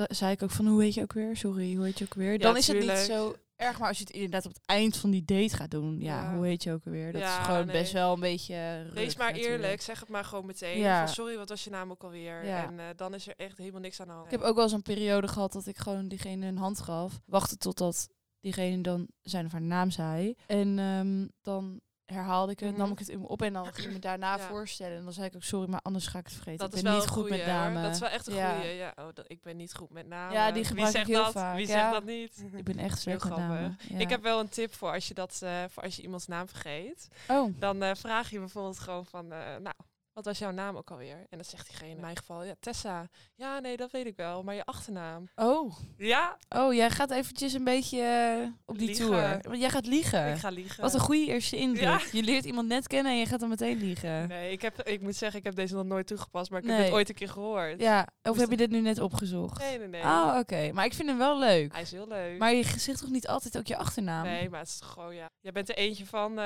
zei 0.04 0.32
ik 0.32 0.42
ook 0.42 0.50
van, 0.50 0.66
hoe 0.66 0.82
heet 0.82 0.94
je 0.94 1.02
ook 1.02 1.12
weer? 1.12 1.36
Sorry, 1.36 1.74
hoe 1.74 1.84
heet 1.84 1.98
je 1.98 2.04
ook 2.04 2.14
weer? 2.14 2.38
Dan 2.38 2.56
is 2.56 2.66
het 2.66 2.78
niet 2.80 2.90
zo 2.90 3.34
erg, 3.56 3.78
maar 3.78 3.88
als 3.88 3.98
je 3.98 4.04
het 4.04 4.12
inderdaad 4.12 4.46
op 4.46 4.52
het 4.54 4.62
eind 4.66 4.96
van 4.96 5.10
die 5.10 5.24
date 5.24 5.56
gaat 5.56 5.70
doen, 5.70 6.00
ja, 6.00 6.22
Ja. 6.22 6.34
hoe 6.34 6.46
heet 6.46 6.62
je 6.62 6.72
ook 6.72 6.84
weer? 6.84 7.12
Dat 7.12 7.20
Ja, 7.20 7.38
is 7.40 7.44
gewoon 7.46 7.66
nee. 7.66 7.80
best 7.80 7.92
wel 7.92 8.12
een 8.12 8.20
beetje. 8.20 8.86
Wees 8.92 9.08
ruk 9.08 9.16
maar 9.18 9.32
natuurlijk. 9.32 9.62
eerlijk, 9.62 9.80
zeg 9.82 10.00
het 10.00 10.08
maar 10.08 10.24
gewoon 10.24 10.46
meteen. 10.46 10.78
Ja. 10.78 11.04
Van, 11.06 11.14
sorry, 11.14 11.36
wat 11.36 11.48
was 11.48 11.64
je 11.64 11.70
naam 11.70 11.90
ook 11.90 12.02
alweer? 12.04 12.44
Ja. 12.44 12.64
En 12.64 12.78
eh, 12.78 12.84
dan 12.96 13.14
is 13.14 13.26
er 13.26 13.34
echt 13.36 13.58
helemaal 13.58 13.80
niks 13.80 14.00
aan 14.00 14.06
de 14.06 14.12
hand. 14.12 14.24
Ik 14.24 14.30
heb 14.30 14.40
ook 14.40 14.54
wel 14.54 14.64
eens 14.64 14.72
een 14.72 14.82
periode 14.82 15.28
gehad 15.28 15.52
dat 15.52 15.66
ik 15.66 15.76
gewoon 15.76 16.08
diegene 16.08 16.46
een 16.46 16.58
hand 16.58 16.80
gaf. 16.80 17.20
Wachten 17.26 17.58
totdat 17.58 18.08
diegene 18.40 18.82
dan 18.82 19.08
zijn 19.22 19.46
of 19.46 19.52
haar 19.52 19.62
naam 19.62 19.90
zei. 19.90 20.34
En 20.46 20.78
ehm, 20.78 21.26
dan 21.42 21.80
herhaalde 22.06 22.52
ik 22.52 22.60
het, 22.60 22.70
Mhm. 22.70 22.78
nam 22.78 22.90
ik 22.92 22.98
het 22.98 23.08
in 23.08 23.20
me 23.20 23.28
op 23.28 23.42
en 23.42 23.52
dan 23.52 23.66
ging 23.74 23.86
ik 23.86 23.92
me 23.92 23.98
daarna 23.98 24.36
Ja. 24.36 24.46
voorstellen. 24.48 24.96
En 24.96 25.04
dan 25.04 25.12
zei 25.12 25.26
ik 25.26 25.34
ook 25.34 25.42
sorry, 25.42 25.68
maar 25.70 25.80
anders 25.82 26.06
ga 26.06 26.18
ik 26.18 26.24
het 26.24 26.34
vergeten. 26.34 26.58
Dat 26.58 26.68
ik 26.68 26.74
is 26.74 26.82
ben 26.82 26.90
wel 26.90 27.00
niet 27.00 27.08
goed 27.10 27.22
goeie, 27.22 27.36
met 27.36 27.40
hoor. 27.46 27.54
namen. 27.54 27.82
Dat 27.82 27.92
is 27.92 27.98
wel 28.00 28.08
echt 28.08 28.26
een 28.26 28.34
Ja. 28.34 28.54
goeie. 28.54 28.74
Ja, 28.74 28.92
oh, 28.96 29.04
dat, 29.14 29.24
ik 29.28 29.42
ben 29.42 29.56
niet 29.56 29.74
goed 29.74 29.90
met 29.90 30.06
namen. 30.06 30.32
Ja, 30.34 30.44
die 30.46 30.54
Wie 30.54 30.64
gebruik 30.64 30.88
ik 30.88 30.94
zegt 30.96 31.08
heel 31.08 31.22
dat? 31.24 31.32
vaak, 31.32 31.56
Wie 31.56 31.66
ja. 31.66 31.72
zegt 31.72 31.92
dat 31.92 32.04
niet? 32.04 32.44
Ik 32.52 32.64
ben 32.64 32.78
echt 32.78 33.00
slecht 33.00 33.28
met 33.28 33.38
namen. 33.38 33.78
Ik 33.96 34.08
heb 34.10 34.22
wel 34.22 34.40
een 34.40 34.48
tip 34.48 34.74
voor 34.74 34.92
als 34.92 35.08
je, 35.08 35.14
dat, 35.14 35.40
eh, 35.42 35.64
voor 35.68 35.82
als 35.82 35.96
je 35.96 36.02
iemands 36.02 36.26
naam 36.26 36.48
vergeet. 36.48 37.08
Oh, 37.28 37.54
Dan 37.58 37.82
eh, 37.82 37.94
vraag 37.94 38.30
je 38.30 38.38
bijvoorbeeld 38.38 38.78
gewoon 38.78 39.06
van, 39.06 39.32
eh, 39.32 39.38
nou, 39.38 39.74
wat 40.16 40.24
was 40.24 40.38
jouw 40.38 40.50
naam 40.50 40.76
ook 40.76 40.90
alweer? 40.90 41.16
En 41.16 41.26
dan 41.38 41.44
zegt 41.44 41.66
diegene, 41.68 41.90
in 41.90 42.00
mijn 42.00 42.16
geval, 42.16 42.44
ja, 42.44 42.54
Tessa. 42.60 43.06
Ja, 43.34 43.58
nee, 43.58 43.76
dat 43.76 43.90
weet 43.90 44.06
ik 44.06 44.16
wel, 44.16 44.42
maar 44.42 44.54
je 44.54 44.64
achternaam. 44.64 45.28
Oh, 45.34 45.76
Ja, 45.96 46.36
oh, 46.48 46.74
jij 46.74 46.90
gaat 46.90 47.10
eventjes 47.10 47.52
een 47.52 47.64
beetje 47.64 48.00
eh, 48.02 48.48
op 48.64 48.78
die 48.78 48.86
Liegen. 48.86 49.06
tour. 49.06 49.38
Want 49.42 49.60
jij 49.60 49.70
gaat 49.70 49.86
liegen. 49.86 50.32
ik 50.32 50.38
ga 50.38 50.48
liegen. 50.48 50.82
Wat 50.82 50.94
een 50.94 51.00
goede 51.00 51.26
eerste 51.26 51.56
indruk. 51.56 51.82
Ja. 51.82 52.00
Je 52.12 52.22
leert 52.22 52.44
iemand 52.44 52.68
net 52.68 52.86
kennen 52.86 53.12
en 53.12 53.18
je 53.18 53.26
gaat 53.26 53.40
dan 53.40 53.48
meteen 53.48 53.78
liegen. 53.78 54.28
Nee, 54.28 54.52
ik, 54.52 54.62
heb, 54.62 54.82
ik 54.82 55.00
moet 55.00 55.16
zeggen, 55.16 55.38
ik 55.38 55.44
heb 55.44 55.54
deze 55.54 55.74
nog 55.74 55.84
nooit 55.84 56.06
toegepast, 56.06 56.50
maar 56.50 56.62
ik 56.62 56.68
heb 56.68 56.78
dit 56.78 56.92
ooit 56.92 57.08
een 57.08 57.14
keer 57.14 57.28
gehoord. 57.28 57.80
Ja, 57.80 58.06
of 58.22 58.32
Dus 58.32 58.40
heb 58.40 58.50
je 58.50 58.56
dit 58.56 58.70
nu 58.70 58.80
net 58.80 59.00
opgezocht? 59.00 59.58
Nee, 59.58 59.78
nee, 59.78 59.88
nee. 59.88 60.02
Oh, 60.02 60.36
oké. 60.38 60.70
Maar 60.72 60.84
ik 60.84 60.94
vind 60.94 61.08
hem 61.08 61.18
wel 61.18 61.38
leuk. 61.38 61.72
Hij 61.72 61.82
is 61.82 61.90
heel 61.90 62.08
leuk. 62.08 62.38
Maar 62.38 62.52
je 62.54 62.64
zegt 62.78 63.00
toch 63.00 63.10
niet 63.10 63.28
altijd 63.28 63.58
ook 63.58 63.66
je 63.66 63.76
achternaam? 63.76 64.24
Nee, 64.24 64.50
maar 64.50 64.60
het 64.60 64.68
is 64.68 64.78
toch 64.78 64.92
gewoon, 64.92 65.14
ja. 65.14 65.28
Jij 65.40 65.52
bent 65.52 65.68
er 65.68 65.76
eentje 65.76 66.06
van... 66.06 66.38
eh 66.38 66.44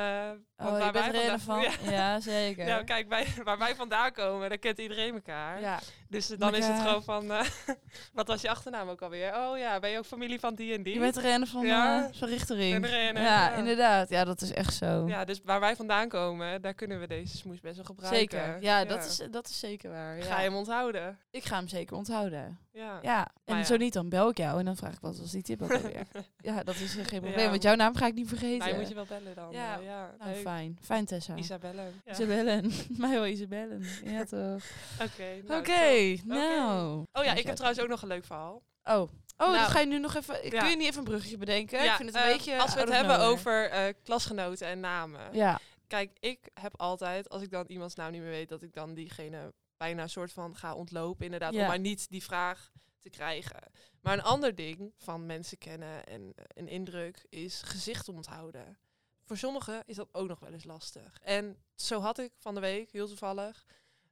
van 0.57 0.69
Oh, 0.73 0.73
je 0.79 0.83
waar 0.83 0.93
bent 0.93 1.11
wij 1.13 1.25
er 1.25 1.33
een 1.33 1.41
van? 1.41 1.61
Ja. 1.85 1.91
Ja, 1.91 2.21
zeker. 2.21 2.67
Ja, 2.67 2.83
kijk, 2.83 3.09
wij, 3.09 3.27
waar 3.45 3.59
wij 3.61 3.75
vandaan 3.75 4.13
komen, 4.13 4.49
daar 4.49 4.59
kent 4.59 4.79
iedereen 4.79 5.15
elkaar. 5.15 5.61
Ja. 5.61 5.79
Dus 6.11 6.27
dan 6.27 6.55
is 6.55 6.67
het 6.67 6.79
gewoon 6.81 7.03
van, 7.05 7.33
eh, 7.33 7.45
wat 8.13 8.27
was 8.27 8.41
je 8.41 8.49
achternaam 8.51 8.89
ook 8.89 9.03
alweer? 9.03 9.35
Oh 9.37 9.59
ja, 9.59 9.79
ben 9.79 9.91
je 9.91 9.99
ook 9.99 10.05
familie 10.05 10.41
van 10.41 10.55
die 10.55 10.75
en 10.75 10.83
die? 10.83 10.95
Je 10.95 11.01
bent 11.01 11.17
een 11.25 11.47
van, 11.47 11.67
Ja. 11.67 12.09
eh, 12.09 12.15
van 12.19 12.29
Richtering. 12.29 12.85
Er 12.85 12.93
een, 12.95 13.15
ja, 13.15 13.23
ja. 13.23 13.53
inderdaad. 13.55 14.09
Ja, 14.09 14.25
dat 14.25 14.41
is 14.41 14.53
echt 14.53 14.75
zo. 14.75 15.09
Ja, 15.09 15.25
dus 15.25 15.41
waar 15.45 15.61
wij 15.61 15.77
vandaan 15.77 16.09
komen, 16.09 16.63
daar 16.63 16.75
kunnen 16.75 17.01
we 17.01 17.07
deze 17.07 17.37
smoes 17.37 17.61
best 17.61 17.77
wel 17.77 17.85
gebruiken. 17.85 18.21
zeker. 18.21 18.63
Ja, 18.63 18.85
Dat, 18.85 19.05
is, 19.05 19.21
dat 19.31 19.49
is 19.49 19.59
zeker 19.59 19.91
waar. 19.91 20.17
Ja. 20.17 20.25
Ga 20.25 20.37
je 20.41 20.49
hem 20.49 20.55
onthouden? 20.57 21.19
Ik 21.31 21.45
ga 21.45 21.57
hem 21.57 21.69
zeker 21.69 21.97
onthouden. 21.97 22.59
Ja. 22.73 22.99
Ja, 23.03 23.29
en 23.45 23.67
zo 23.67 23.77
niet, 23.77 23.93
dan 23.93 24.09
bel 24.09 24.29
ik 24.29 24.37
jou 24.39 24.59
en 24.59 24.65
dan 24.65 24.77
vraag 24.77 24.93
ik 24.93 25.01
wat 25.01 25.19
was 25.19 25.31
die 25.31 25.43
tip 25.43 25.63
ook 25.63 25.73
alweer. 25.83 26.07
ja, 26.37 26.63
dat 26.63 26.75
is 26.75 26.97
eh, 26.99 27.05
geen 27.07 27.21
probleem, 27.21 27.51
want 27.51 27.63
jouw 27.63 27.75
naam 27.75 27.95
ga 27.97 28.07
ik 28.07 28.15
niet 28.15 28.29
vergeten. 28.29 28.59
Nou, 28.59 28.71
je 28.71 28.77
moet 28.79 28.89
je 28.89 28.95
wel 28.95 29.05
bellen 29.09 29.35
dan. 29.35 29.53
Ja. 29.53 29.79
eh, 29.79 29.85
ja 29.85 30.15
Nou, 30.19 30.35
fijn. 30.35 30.79
Fijn, 30.83 31.05
Tessa. 31.05 31.35
Isabelle. 31.37 31.83
Ja. 32.05 32.13
Isabellen. 32.13 32.71
Mij 32.99 33.11
wel 33.11 33.27
Isabellen. 33.27 33.85
Ja, 34.05 34.25
toch. 34.25 34.63
Oké. 35.03 35.55
Oké, 35.59 35.81
nou, 36.25 36.41
nou. 36.41 37.07
Oh 37.13 37.25
ja, 37.25 37.35
ik 37.35 37.47
heb 37.47 37.55
trouwens 37.55 37.83
ook 37.83 37.89
nog 37.89 38.03
een 38.03 38.09
leuk 38.09 38.25
verhaal. 38.25 38.63
Oh. 38.85 39.01
Oh, 39.01 39.09
Nou, 39.37 39.59
dat 39.59 39.69
ga 39.69 39.81
je 39.81 39.87
nu 39.87 39.99
nog 39.99 40.15
even... 40.15 40.35
ja. 40.51 40.61
Kun 40.61 40.71
je 40.71 40.77
niet 40.77 40.87
even 40.87 40.99
een 40.99 41.05
bruggetje 41.05 41.37
bedenken? 41.37 41.83
Ja, 41.83 41.91
ik 41.91 41.97
vind 41.97 42.09
het 42.09 42.19
een 42.25 42.31
eh, 42.31 42.37
beetje... 42.37 42.61
Als 42.61 42.75
we 42.75 42.81
het 42.81 42.89
of 42.89 42.95
hebben 42.95 43.19
nowhere. 43.19 43.33
over 43.33 43.71
eh, 43.71 43.95
klasgenoten 44.03 44.67
en 44.67 44.81
namen. 44.81 45.35
Ja, 45.35 45.61
Kijk, 45.87 46.17
ik 46.21 46.51
heb 46.61 46.81
altijd, 46.81 47.29
als 47.29 47.43
ik 47.43 47.51
dan 47.51 47.65
iemands 47.67 47.95
naam 47.95 48.13
niet 48.13 48.21
meer 48.21 48.31
weet, 48.31 48.49
dat 48.49 48.63
ik 48.63 48.73
dan 48.73 48.95
diegene 48.95 49.53
bijna 49.77 50.03
een 50.03 50.11
soort 50.11 50.33
van 50.33 50.57
ga 50.57 50.75
ontlopen. 50.75 51.25
Inderdaad, 51.25 51.53
Ja. 51.55 51.61
om 51.61 51.67
maar 51.67 51.79
niet 51.79 52.11
die 52.11 52.23
vraag 52.23 52.73
te 52.99 53.11
krijgen. 53.11 53.61
Maar 54.01 54.13
een 54.13 54.23
ander 54.23 54.55
ding 54.55 54.93
van 54.97 55.27
mensen 55.27 55.59
kennen 55.59 56.05
en 56.07 56.33
eh, 56.35 56.45
een 56.55 56.69
indruk 56.69 57.27
is 57.29 57.63
gezicht 57.63 58.09
onthouden. 58.09 58.79
Voor 59.25 59.37
sommigen 59.37 59.83
is 59.87 59.97
dat 59.97 60.09
ook 60.13 60.29
nog 60.29 60.39
wel 60.39 60.53
eens 60.53 60.65
lastig. 60.65 61.19
En 61.23 61.57
zo 61.75 62.01
had 62.01 62.19
ik 62.19 62.33
van 62.39 62.55
de 62.55 62.61
week, 62.61 62.91
heel 62.91 63.07
toevallig, 63.07 63.67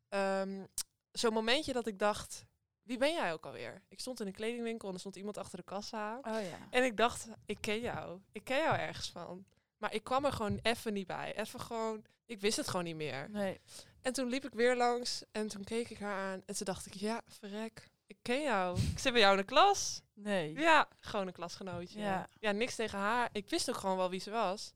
ehm, 0.09 0.65
zo'n 1.13 1.33
momentje 1.33 1.73
dat 1.73 1.87
ik 1.87 1.99
dacht, 1.99 2.45
wie 2.83 2.99
ben 2.99 3.13
jij 3.13 3.33
ook 3.33 3.47
alweer? 3.47 3.83
Ik 3.89 4.01
stond 4.01 4.21
in 4.21 4.27
een 4.27 4.33
kledingwinkel 4.33 4.89
en 4.89 4.95
er 4.95 5.01
stond 5.01 5.17
iemand 5.17 5.39
achter 5.39 5.59
de 5.59 5.65
kassa. 5.65 6.17
oh 6.23 6.43
ja. 6.43 6.69
En 6.71 6.85
ik 6.85 6.97
dacht, 6.97 7.29
ik 7.47 7.59
ken 7.61 7.81
jou. 7.81 8.21
Ik 8.33 8.45
ken 8.45 8.59
jou 8.59 8.77
ergens 8.79 9.11
van. 9.11 9.45
Maar 9.77 9.95
ik 9.95 10.05
kwam 10.05 10.25
er 10.25 10.33
gewoon 10.33 10.59
even 10.63 10.93
niet 10.93 11.07
bij. 11.07 11.37
Even 11.37 11.61
gewoon, 11.61 12.05
ik 12.27 12.41
wist 12.41 12.57
het 12.57 12.69
gewoon 12.69 12.85
niet 12.85 12.97
meer. 12.97 13.31
Nee. 13.31 13.61
En 14.03 14.13
toen 14.13 14.29
liep 14.29 14.45
ik 14.45 14.53
weer 14.55 14.77
langs 14.77 15.23
en 15.33 15.49
toen 15.49 15.65
keek 15.65 15.91
ik 15.91 15.99
haar 15.99 16.33
aan. 16.33 16.43
En 16.47 16.55
toen 16.57 16.67
dacht 16.67 16.87
ik, 16.87 16.95
ja, 16.95 17.23
verrek, 17.27 17.89
ik 18.07 18.17
ken 18.23 18.43
jou. 18.43 18.79
Ik 18.93 18.99
zit 18.99 19.13
bij 19.13 19.21
jou 19.21 19.33
in 19.35 19.41
de 19.41 19.47
klas. 19.47 20.03
Nee. 20.15 20.53
Ja, 20.59 20.89
gewoon 21.01 21.27
een 21.27 21.33
klasgenootje. 21.33 21.99
Ja. 22.01 22.29
Ja, 22.41 22.51
niks 22.53 22.75
tegen 22.75 22.99
haar. 22.99 23.29
Ik 23.33 23.49
wist 23.51 23.69
ook 23.71 23.77
gewoon 23.77 23.97
wel 23.97 24.11
wie 24.11 24.21
ze 24.21 24.31
was. 24.31 24.73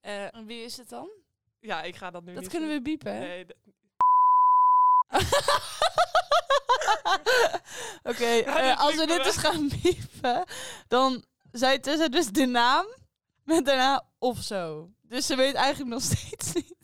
Eh, 0.00 0.34
En 0.34 0.46
wie 0.46 0.62
is 0.64 0.76
het 0.76 0.88
dan? 0.88 1.10
ja, 1.60 1.82
ik 1.82 1.96
ga 1.96 2.10
dat 2.10 2.22
nu 2.24 2.32
Dat 2.32 2.42
niet 2.42 2.50
kunnen 2.50 2.68
we 2.70 2.82
biepen, 2.82 3.12
hè? 3.12 3.18
Nee, 3.18 3.46
Oké, 8.10 8.26
Ja, 8.26 8.70
eh, 8.70 8.80
als 8.80 8.94
we 8.94 9.06
dit 9.06 9.24
dus 9.24 9.36
gaan 9.36 9.68
biepen, 9.82 10.44
dan 10.88 11.24
zei 11.52 11.80
Tessa 11.80 12.08
dus 12.08 12.26
de 12.26 12.46
naam 12.46 12.86
met 13.44 13.64
daarna 13.64 14.04
of 14.18 14.38
zo. 14.38 14.90
Dus 15.02 15.26
ze 15.26 15.36
weet 15.36 15.54
eigenlijk 15.54 15.94
nog 15.94 16.02
steeds 16.12 16.52
niet 16.52 16.74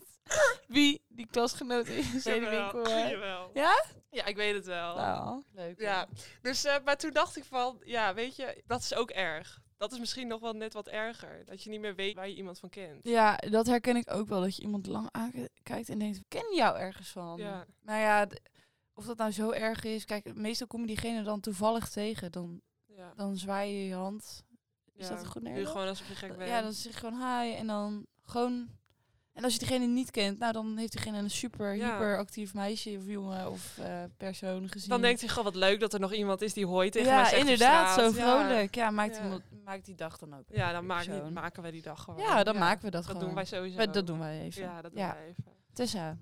wie 0.67 1.05
die 1.07 1.27
klasgenoot 1.31 1.87
is 1.87 2.25
in 2.25 2.41
jawel. 2.41 3.49
Ja? 3.53 3.83
Ja, 4.11 4.25
ik 4.25 4.35
weet 4.35 4.53
het 4.53 4.65
wel. 4.65 4.95
Nou, 4.95 5.43
leuk. 5.53 5.79
Ja, 5.79 6.07
dus, 6.41 6.63
eh, 6.63 6.75
maar 6.85 6.97
toen 6.97 7.11
dacht 7.11 7.37
ik 7.37 7.43
van, 7.43 7.81
ja, 7.83 8.13
weet 8.13 8.35
je, 8.35 8.63
dat 8.65 8.81
is 8.81 8.93
ook 8.93 9.09
erg. 9.09 9.59
Dat 9.79 9.91
is 9.91 9.99
misschien 9.99 10.27
nog 10.27 10.39
wel 10.39 10.53
net 10.53 10.73
wat 10.73 10.87
erger. 10.87 11.45
Dat 11.45 11.63
je 11.63 11.69
niet 11.69 11.79
meer 11.79 11.95
weet 11.95 12.15
waar 12.15 12.29
je 12.29 12.35
iemand 12.35 12.59
van 12.59 12.69
kent. 12.69 12.99
Ja, 13.07 13.35
dat 13.35 13.65
herken 13.65 13.95
ik 13.95 14.11
ook 14.13 14.27
wel. 14.27 14.41
Dat 14.41 14.55
je 14.55 14.61
iemand 14.61 14.87
lang 14.87 15.09
aankijkt 15.11 15.89
en 15.89 15.99
denkt, 15.99 16.17
ik 16.17 16.23
ken 16.27 16.55
jou 16.55 16.77
ergens 16.77 17.09
van. 17.09 17.37
Ja. 17.37 17.65
Nou 17.81 17.99
ja, 17.99 18.27
of 18.93 19.05
dat 19.05 19.17
nou 19.17 19.31
zo 19.31 19.51
erg 19.51 19.83
is. 19.83 20.05
Kijk, 20.05 20.35
meestal 20.35 20.67
kom 20.67 20.81
je 20.81 20.87
diegene 20.87 21.23
dan 21.23 21.39
toevallig 21.39 21.89
tegen. 21.89 22.31
Dan, 22.31 22.61
Ja. 22.85 23.13
dan 23.15 23.37
zwaai 23.37 23.73
je 23.73 23.87
je 23.87 23.93
hand. 23.95 24.43
Is 24.95 25.07
ja. 25.07 25.15
dat 25.15 25.25
goed 25.25 25.33
je 25.33 25.39
Nederlands? 25.41 25.71
gewoon 25.71 25.87
alsof 25.87 26.07
je 26.07 26.15
gek 26.15 26.37
bent. 26.37 26.49
Ja, 26.49 26.61
dan 26.61 26.73
zeg 26.73 26.93
je 26.93 26.99
gewoon 26.99 27.41
hi 27.41 27.53
en 27.53 27.67
dan 27.67 28.05
gewoon... 28.21 28.77
En 29.33 29.43
als 29.45 29.53
je 29.53 29.59
diegene 29.59 29.85
niet 29.85 30.11
kent, 30.11 30.39
nou 30.39 30.53
dan 30.53 30.77
heeft 30.77 30.91
diegene 30.91 31.17
een 31.17 31.29
super 31.29 31.75
Ja. 31.75 31.91
hyperactief 31.91 32.53
meisje 32.53 32.97
of 32.97 33.05
jongen 33.05 33.51
of 33.51 33.77
eh, 33.77 34.03
persoon 34.17 34.69
gezien. 34.69 34.89
Dan 34.89 35.01
denkt 35.01 35.19
hij, 35.21 35.29
goh, 35.29 35.43
wat 35.43 35.55
leuk 35.55 35.79
dat 35.79 35.93
er 35.93 35.99
nog 35.99 36.13
iemand 36.13 36.41
is 36.41 36.53
die 36.53 36.65
hooi 36.65 36.89
tegen 36.89 37.09
mij 37.09 37.17
ja, 37.17 37.23
zegt 37.29 37.35
op 37.41 37.47
inderdaad, 37.47 37.99
zo 37.99 38.11
vrolijk. 38.11 38.75
Ja, 38.75 38.89
maakt, 38.91 39.17
iemand, 39.23 39.41
maakt 39.69 39.85
die 39.85 39.95
dag 39.95 40.17
dan 40.17 40.33
ook. 40.35 40.45
Ja, 40.47 40.71
dan 40.71 40.85
maak, 40.85 41.31
maken 41.31 41.61
wij 41.61 41.71
die 41.71 41.81
dag 41.81 42.03
gewoon. 42.03 42.19
Ja, 42.19 42.43
dan 42.43 42.57
maken 42.57 42.85
we 42.85 42.91
dat, 42.91 43.01
Dat 43.03 43.11
gewoon. 43.11 43.25
doen 43.25 43.35
wij 43.35 43.45
sowieso. 43.45 43.85
Dat 43.91 44.07
doen 44.07 44.19
wij 44.19 44.41
even. 44.41 44.61
Ja, 44.61 44.81
dat 44.81 44.91
doen 44.91 45.01
Ja. 45.01 45.13
wij 45.13 45.27
even. 45.27 45.43
Tessa, 45.73 46.17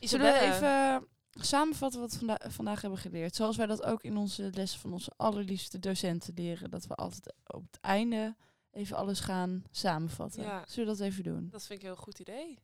zullen 0.00 0.32
we 0.32 0.38
even 0.40 1.06
samenvatten 1.30 2.00
wat 2.00 2.12
we 2.12 2.18
vanda- 2.18 2.50
vandaag 2.50 2.80
hebben 2.80 2.98
geleerd? 2.98 3.34
Zoals 3.34 3.56
wij 3.56 3.66
dat 3.66 3.82
ook 3.82 4.02
in 4.02 4.16
onze 4.16 4.50
lessen 4.52 4.80
van 4.80 4.92
onze 4.92 5.12
allerliefste 5.16 5.78
docenten 5.78 6.34
leren. 6.34 6.70
Dat 6.70 6.86
we 6.86 6.94
altijd 6.94 7.34
op 7.46 7.62
het 7.70 7.80
einde 7.80 8.36
even 8.70 8.96
alles 8.96 9.20
gaan 9.20 9.64
samenvatten. 9.70 10.42
Ja. 10.42 10.64
Zullen 10.68 10.92
we 10.92 10.98
dat 10.98 11.06
even 11.08 11.22
doen? 11.24 11.48
Dat 11.50 11.66
vind 11.66 11.78
ik 11.78 11.84
een 11.86 11.92
heel 11.92 12.02
goed 12.02 12.18
idee. 12.18 12.58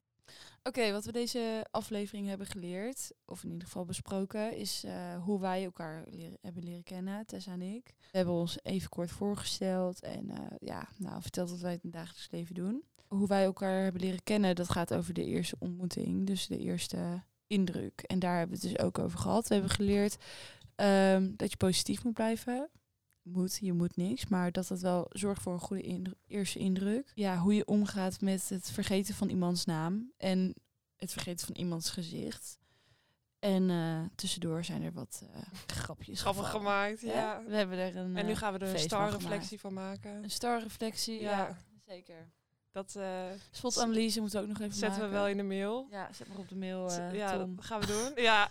Oké, 0.64 0.92
wat 0.92 1.04
we 1.04 1.12
deze 1.12 1.66
aflevering 1.70 2.28
hebben 2.28 2.46
geleerd, 2.46 3.12
of 3.24 3.42
in 3.44 3.50
ieder 3.50 3.66
geval 3.66 3.84
besproken, 3.84 4.56
is 4.56 4.84
eh, 4.84 5.24
hoe 5.24 5.40
wij 5.40 5.64
elkaar 5.64 6.04
leren, 6.10 6.38
hebben 6.40 6.64
leren 6.64 6.82
kennen, 6.82 7.26
Tessa 7.26 7.52
en 7.52 7.62
ik. 7.62 7.94
We 8.10 8.16
hebben 8.16 8.34
ons 8.34 8.58
even 8.62 8.88
kort 8.88 9.10
voorgesteld 9.10 10.00
en 10.00 10.30
eh, 10.30 10.56
ja, 10.58 10.88
nou, 10.96 11.22
verteld 11.22 11.50
wat 11.50 11.60
wij 11.60 11.72
in 11.72 11.78
het 11.82 11.92
dagelijks 11.92 12.30
leven 12.30 12.54
doen. 12.54 12.84
Hoe 13.08 13.26
wij 13.26 13.44
elkaar 13.44 13.82
hebben 13.82 14.00
leren 14.00 14.22
kennen, 14.22 14.54
dat 14.54 14.70
gaat 14.70 14.94
over 14.94 15.14
de 15.14 15.24
eerste 15.24 15.56
ontmoeting, 15.58 16.26
dus 16.26 16.46
de 16.46 16.58
eerste 16.58 17.22
indruk. 17.46 18.00
En 18.00 18.18
daar 18.18 18.38
hebben 18.38 18.58
we 18.58 18.66
het 18.66 18.76
dus 18.76 18.84
ook 18.84 18.98
over 18.98 19.18
gehad. 19.18 19.48
We 19.48 19.54
hebben 19.54 19.72
geleerd 19.72 20.16
ehm, 20.74 21.30
dat 21.36 21.50
je 21.50 21.56
positief 21.56 22.04
moet 22.04 22.14
blijven. 22.14 22.70
Moet, 23.22 23.58
je 23.60 23.72
moet 23.72 23.96
niks, 23.96 24.26
maar 24.26 24.52
dat 24.52 24.68
het 24.68 24.80
wel 24.80 25.06
zorgt 25.10 25.42
voor 25.42 25.52
een 25.52 25.58
goede 25.60 25.82
indru- 25.82 26.14
eerste 26.26 26.58
indruk. 26.58 27.12
Ja, 27.14 27.38
hoe 27.38 27.54
je 27.54 27.66
omgaat 27.66 28.20
met 28.20 28.48
het 28.48 28.70
vergeten 28.70 29.14
van 29.14 29.28
iemands 29.28 29.64
naam 29.64 30.12
en 30.16 30.54
het 30.96 31.12
vergeten 31.12 31.46
van 31.46 31.54
iemands 31.56 31.90
gezicht. 31.90 32.58
En 33.38 33.70
eh, 33.70 34.00
tussendoor 34.14 34.64
zijn 34.64 34.82
er 34.82 34.92
wat 34.92 35.22
eh, 35.32 35.40
grapjes 35.76 36.20
Grappig 36.20 36.44
gevallen. 36.44 36.66
gemaakt, 36.66 37.00
ja. 37.00 37.42
We 37.46 37.54
hebben 37.56 37.78
er 37.78 37.96
een, 37.96 38.16
En 38.16 38.26
nu 38.26 38.32
eh, 38.32 38.36
gaan 38.38 38.52
we 38.52 38.58
er 38.58 38.72
een 38.72 38.78
starreflectie 38.78 39.60
van 39.60 39.72
maken. 39.72 40.22
een 40.22 40.30
starreflectie. 40.30 41.20
Ja, 41.20 41.30
Ja. 41.38 41.58
zeker. 41.86 42.30
Dat 42.72 42.94
eh, 42.96 43.24
Spotanalyse 43.50 44.20
moeten 44.20 44.38
we 44.38 44.44
ook 44.44 44.52
nog 44.52 44.60
even 44.62 44.76
zetten 44.78 45.02
we 45.02 45.08
wel 45.08 45.28
in 45.28 45.36
de 45.36 45.42
mail. 45.42 45.86
Ja, 45.90 46.12
zet 46.12 46.28
maar 46.28 46.38
op 46.38 46.48
de 46.48 46.56
mail, 46.56 46.90
eh 46.90 47.14
ja, 47.14 47.38
Tom. 47.38 47.56
dat 47.56 47.64
gaan 47.64 47.80
we 47.80 47.86
doen. 47.86 48.12
Ja. 48.24 48.48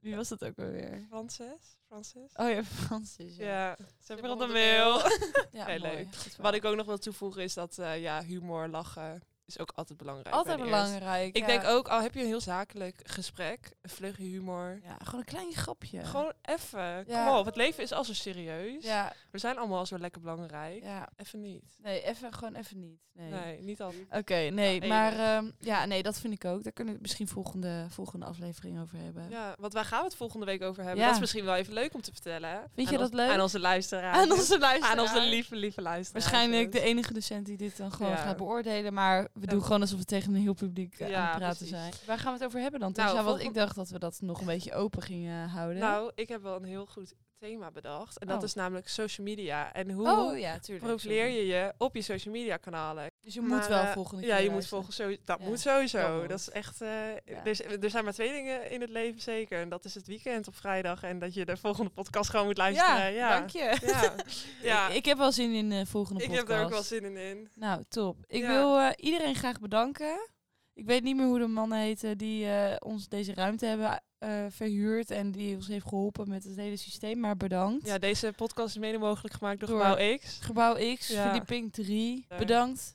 Wie 0.00 0.16
was 0.16 0.28
dat 0.28 0.44
ook 0.44 0.58
alweer? 0.58 1.04
Francis? 1.08 1.78
Francis? 1.86 2.30
Oh 2.34 2.50
ja, 2.50 2.64
Francis. 2.64 3.36
Ja, 3.36 3.44
Ja, 3.46 3.76
zet 4.00 4.20
maar 4.20 4.30
op 4.30 4.38
de 4.38 4.46
mail. 4.46 4.96
ja 5.60 5.64
Heel 5.66 5.78
mooi. 5.78 5.92
leuk. 5.94 6.08
Wat 6.38 6.54
ik 6.54 6.64
ook 6.64 6.76
nog 6.76 6.86
wil 6.86 6.98
toevoegen 6.98 7.42
is 7.42 7.54
dat 7.54 7.78
eh, 7.78 8.00
ja, 8.00 8.22
humor, 8.22 8.68
lachen 8.68 9.22
is 9.50 9.58
ook 9.58 9.72
altijd 9.74 9.98
belangrijk. 9.98 10.34
Altijd 10.34 10.60
belangrijk. 10.60 11.36
Ik 11.36 11.36
ja. 11.36 11.46
denk 11.46 11.64
ook, 11.64 11.88
al 11.88 12.02
heb 12.02 12.14
je 12.14 12.20
een 12.20 12.26
heel 12.26 12.40
zakelijk 12.40 13.00
gesprek, 13.04 13.72
een 13.80 13.90
vlugge 13.90 14.22
humor. 14.22 14.80
Ja, 14.82 14.96
gewoon 15.02 15.20
een 15.20 15.26
klein 15.26 15.52
grapje. 15.52 16.04
Gewoon 16.04 16.32
even. 16.42 17.04
Ja. 17.06 17.26
Kom 17.26 17.38
op, 17.38 17.44
het 17.44 17.56
leven 17.56 17.82
is 17.82 17.92
al 17.92 18.04
zo 18.04 18.14
serieus. 18.14 18.84
Ja, 18.84 19.12
We 19.30 19.38
zijn 19.38 19.58
allemaal 19.58 19.78
al 19.78 19.86
zo 19.86 19.98
lekker 19.98 20.20
belangrijk. 20.20 20.82
ja. 20.82 21.08
Even 21.16 21.40
niet. 21.40 21.76
Nee, 21.82 22.02
even, 22.02 22.32
gewoon 22.34 22.54
even 22.54 22.78
niet. 22.78 23.00
Nee. 23.12 23.30
Nee, 23.30 23.62
niet 23.62 23.80
altijd. 23.80 24.06
Oké, 24.10 24.34
nee, 24.34 24.80
Ja, 24.80 24.86
maar 24.86 25.12
ehm, 25.12 25.50
ja, 25.58 25.84
nee, 25.84 26.02
dat 26.02 26.20
vind 26.20 26.34
ik 26.34 26.44
ook. 26.44 26.62
Daar 26.62 26.72
kunnen 26.72 26.94
we 26.94 27.00
misschien 27.00 27.28
volgende, 27.28 27.86
volgende 27.88 28.26
aflevering 28.26 28.80
over 28.80 28.98
hebben. 28.98 29.30
Ja, 29.30 29.54
want 29.58 29.72
waar 29.72 29.84
gaan 29.84 29.98
we 29.98 30.04
het 30.04 30.14
volgende 30.14 30.46
week 30.46 30.62
over 30.62 30.82
hebben? 30.82 31.00
Ja. 31.00 31.04
Dat 31.04 31.14
is 31.14 31.20
misschien 31.20 31.44
wel 31.44 31.54
even 31.54 31.72
leuk 31.72 31.94
om 31.94 32.00
te 32.02 32.12
vertellen. 32.12 32.70
Vind 32.74 32.88
je 32.88 32.98
dat 32.98 33.14
leuk? 33.14 33.30
Aan 33.30 33.40
onze 33.40 33.60
luisteraars. 33.60 34.18
Aan 34.18 34.32
onze 34.32 34.58
luisteraar. 34.58 34.92
Aan 34.92 35.00
onze 35.00 35.20
lieve, 35.34 35.56
lieve 35.56 35.82
luisteraars. 35.82 36.24
Waarschijnlijk 36.24 36.72
de 36.72 36.80
enige 36.80 37.12
docent 37.12 37.46
die 37.46 37.56
dit 37.56 37.76
dan 37.76 37.92
gewoon 37.92 38.16
gaat 38.16 38.36
beoordelen. 38.36 38.92
Maar 38.94 39.28
we 39.40 39.46
doen 39.46 39.62
gewoon 39.62 39.80
alsof 39.80 39.98
we 39.98 40.04
tegen 40.04 40.34
een 40.34 40.40
heel 40.40 40.54
publiek 40.54 40.98
eh, 40.98 41.08
Ja, 41.08 41.16
aan 41.20 41.28
het 41.28 41.36
praten 41.38 41.56
precies. 41.56 41.76
zijn. 41.76 41.92
Waar 42.06 42.18
gaan 42.18 42.32
we 42.32 42.38
het 42.38 42.46
over 42.46 42.60
hebben 42.60 42.80
dan? 42.80 42.92
Nou, 42.94 43.08
Tessa? 43.10 43.24
want 43.24 43.40
ik 43.40 43.54
dacht 43.54 43.74
dat 43.76 43.88
we 43.90 43.98
dat 43.98 44.20
nog 44.20 44.40
een 44.40 44.46
beetje 44.46 44.74
open 44.74 45.02
gingen 45.02 45.48
houden. 45.48 45.78
Nou, 45.78 46.12
ik 46.14 46.28
heb 46.28 46.42
wel 46.42 46.56
een 46.56 46.64
heel 46.64 46.86
goed 46.86 47.14
thema 47.40 47.70
bedacht. 47.70 48.18
En 48.18 48.26
dat 48.26 48.36
Oh. 48.38 48.42
is 48.44 48.54
namelijk 48.54 48.88
social 48.88 49.26
media. 49.26 49.72
En 49.72 49.90
hoe 49.90 50.08
Oh 50.10 50.38
ja, 50.38 50.58
tuurlijk. 50.58 50.86
profileer 50.86 51.24
sorry. 51.26 51.36
je 51.38 51.46
je 51.46 51.72
op 51.78 51.94
je 51.94 52.02
social 52.02 52.34
media 52.34 52.56
kanalen? 52.56 53.06
Dus 53.20 53.34
je 53.34 53.40
Maar, 53.40 53.58
moet 53.58 53.66
wel 53.68 53.82
eh, 53.82 53.92
volgende 53.92 54.26
Ja, 54.26 54.34
keer 54.34 54.44
je 54.44 54.50
moet 54.50 54.52
luisteren. 54.70 54.84
volgens 54.84 54.96
zo, 54.96 55.22
dat 55.24 55.38
Ja, 55.40 55.48
moet 55.48 55.60
sowieso. 55.60 55.98
dat 55.98 56.08
Dat, 56.20 56.28
moet. 56.30 56.30
is 56.40 56.50
echt. 56.50 56.80
eh, 56.80 56.88
Ja. 57.24 57.44
er, 57.44 57.84
er 57.84 57.90
zijn 57.90 58.04
maar 58.04 58.12
twee 58.12 58.32
dingen 58.32 58.70
in 58.70 58.80
het 58.80 58.90
leven 58.90 59.20
zeker. 59.20 59.60
En 59.60 59.68
dat 59.68 59.84
is 59.84 59.94
het 59.94 60.06
weekend 60.06 60.48
op 60.48 60.54
vrijdag. 60.56 61.02
En 61.02 61.18
dat 61.18 61.34
je 61.34 61.44
de 61.44 61.56
volgende 61.56 61.90
podcast 61.90 62.30
gewoon 62.30 62.46
moet 62.46 62.56
luisteren. 62.58 62.94
Ja, 62.96 63.06
Ja, 63.06 63.38
dank 63.38 63.50
je. 63.50 63.76
Ja, 63.86 64.14
ja. 64.70 64.88
Ik, 64.88 64.94
ik 64.94 65.04
heb 65.04 65.18
wel 65.18 65.32
zin 65.32 65.52
in 65.54 65.68
de 65.70 65.86
volgende 65.86 66.22
ik 66.22 66.28
podcast. 66.28 66.48
heb 66.48 66.58
er 66.58 66.64
ook 66.64 66.70
wel 66.70 66.82
zin 66.82 67.04
in. 67.04 67.16
in. 67.16 67.48
Nou, 67.54 67.82
top. 67.88 68.16
Ik 68.26 68.40
Ja. 68.42 68.48
wil 68.48 68.78
eh, 68.78 68.90
iedereen 68.96 69.34
graag 69.34 69.60
bedanken. 69.60 70.28
Ik 70.74 70.86
weet 70.86 71.02
niet 71.02 71.16
meer 71.16 71.26
hoe 71.26 71.38
de 71.38 71.46
man 71.46 71.72
heette 71.72 72.16
die 72.16 72.46
eh, 72.46 72.76
ons 72.78 73.08
deze 73.08 73.34
ruimte 73.34 73.66
hebben 73.66 74.02
eh, 74.20 74.44
verhuurd 74.48 75.10
en 75.10 75.30
die 75.30 75.54
ons 75.56 75.66
heeft 75.66 75.86
geholpen 75.88 76.28
met 76.28 76.44
het 76.44 76.56
hele 76.56 76.76
systeem. 76.76 77.20
Maar 77.20 77.36
bedankt. 77.36 77.86
Ja, 77.86 77.98
deze 77.98 78.32
podcast 78.36 78.68
is 78.68 78.78
mede 78.80 78.98
mogelijk 78.98 79.34
gemaakt 79.34 79.60
door 79.60 79.68
Door- 79.68 79.80
Gebouw 79.80 80.16
X. 80.18 80.38
Gebouw 80.40 80.94
X, 80.96 81.08
Ja. 81.08 81.22
verdieping 81.22 81.72
3. 81.72 82.24
Ja. 82.28 82.38
Bedankt. 82.38 82.94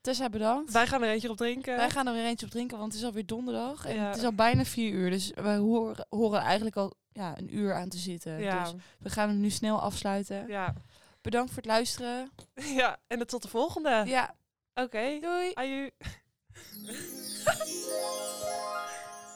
Tessa, 0.00 0.28
bedankt. 0.28 0.72
Wij 0.72 0.86
gaan 0.86 1.02
er 1.02 1.10
eentje 1.10 1.30
op 1.30 1.36
drinken. 1.36 1.76
Wij 1.76 1.90
gaan 1.90 2.06
er 2.06 2.12
weer 2.12 2.24
eentje 2.24 2.46
op 2.46 2.52
drinken, 2.52 2.78
want 2.78 2.92
het 2.92 3.00
is 3.00 3.06
alweer 3.06 3.26
donderdag. 3.26 3.86
En 3.86 3.94
Ja. 3.94 4.06
het 4.08 4.16
is 4.16 4.24
al 4.24 4.32
bijna 4.32 4.64
vier 4.64 4.92
uur. 4.92 5.10
Dus 5.10 5.32
we 5.34 5.48
horen, 5.48 6.06
horen 6.10 6.40
eigenlijk 6.40 6.76
al 6.76 6.94
ja, 7.12 7.38
een 7.38 7.56
uur 7.56 7.74
aan 7.74 7.88
te 7.88 7.98
zitten. 7.98 8.38
Dus 8.38 8.72
we 8.98 9.10
gaan 9.10 9.28
hem 9.28 9.40
nu 9.40 9.50
snel 9.50 9.80
afsluiten. 9.80 10.46
ja. 10.48 10.74
Bedankt 11.20 11.48
voor 11.48 11.56
het 11.62 11.66
luisteren. 11.70 12.30
ja, 12.80 12.96
en 13.06 13.26
tot 13.26 13.42
de 13.42 13.48
volgende. 13.48 14.02
Ja, 14.06 14.34
Oké. 14.74 15.18
doei. 15.20 15.50
Aju. 15.54 15.90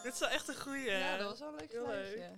Dit 0.02 0.12
is 0.12 0.18
wel 0.18 0.28
echt 0.28 0.48
een 0.48 0.60
goeie. 0.60 0.90
Ja, 0.90 1.16
dat 1.16 1.28
was 1.28 1.38
wel 1.38 1.48
een 1.48 1.54
leuk 1.54 1.72
Heel 1.72 1.86
leuk. 1.86 2.30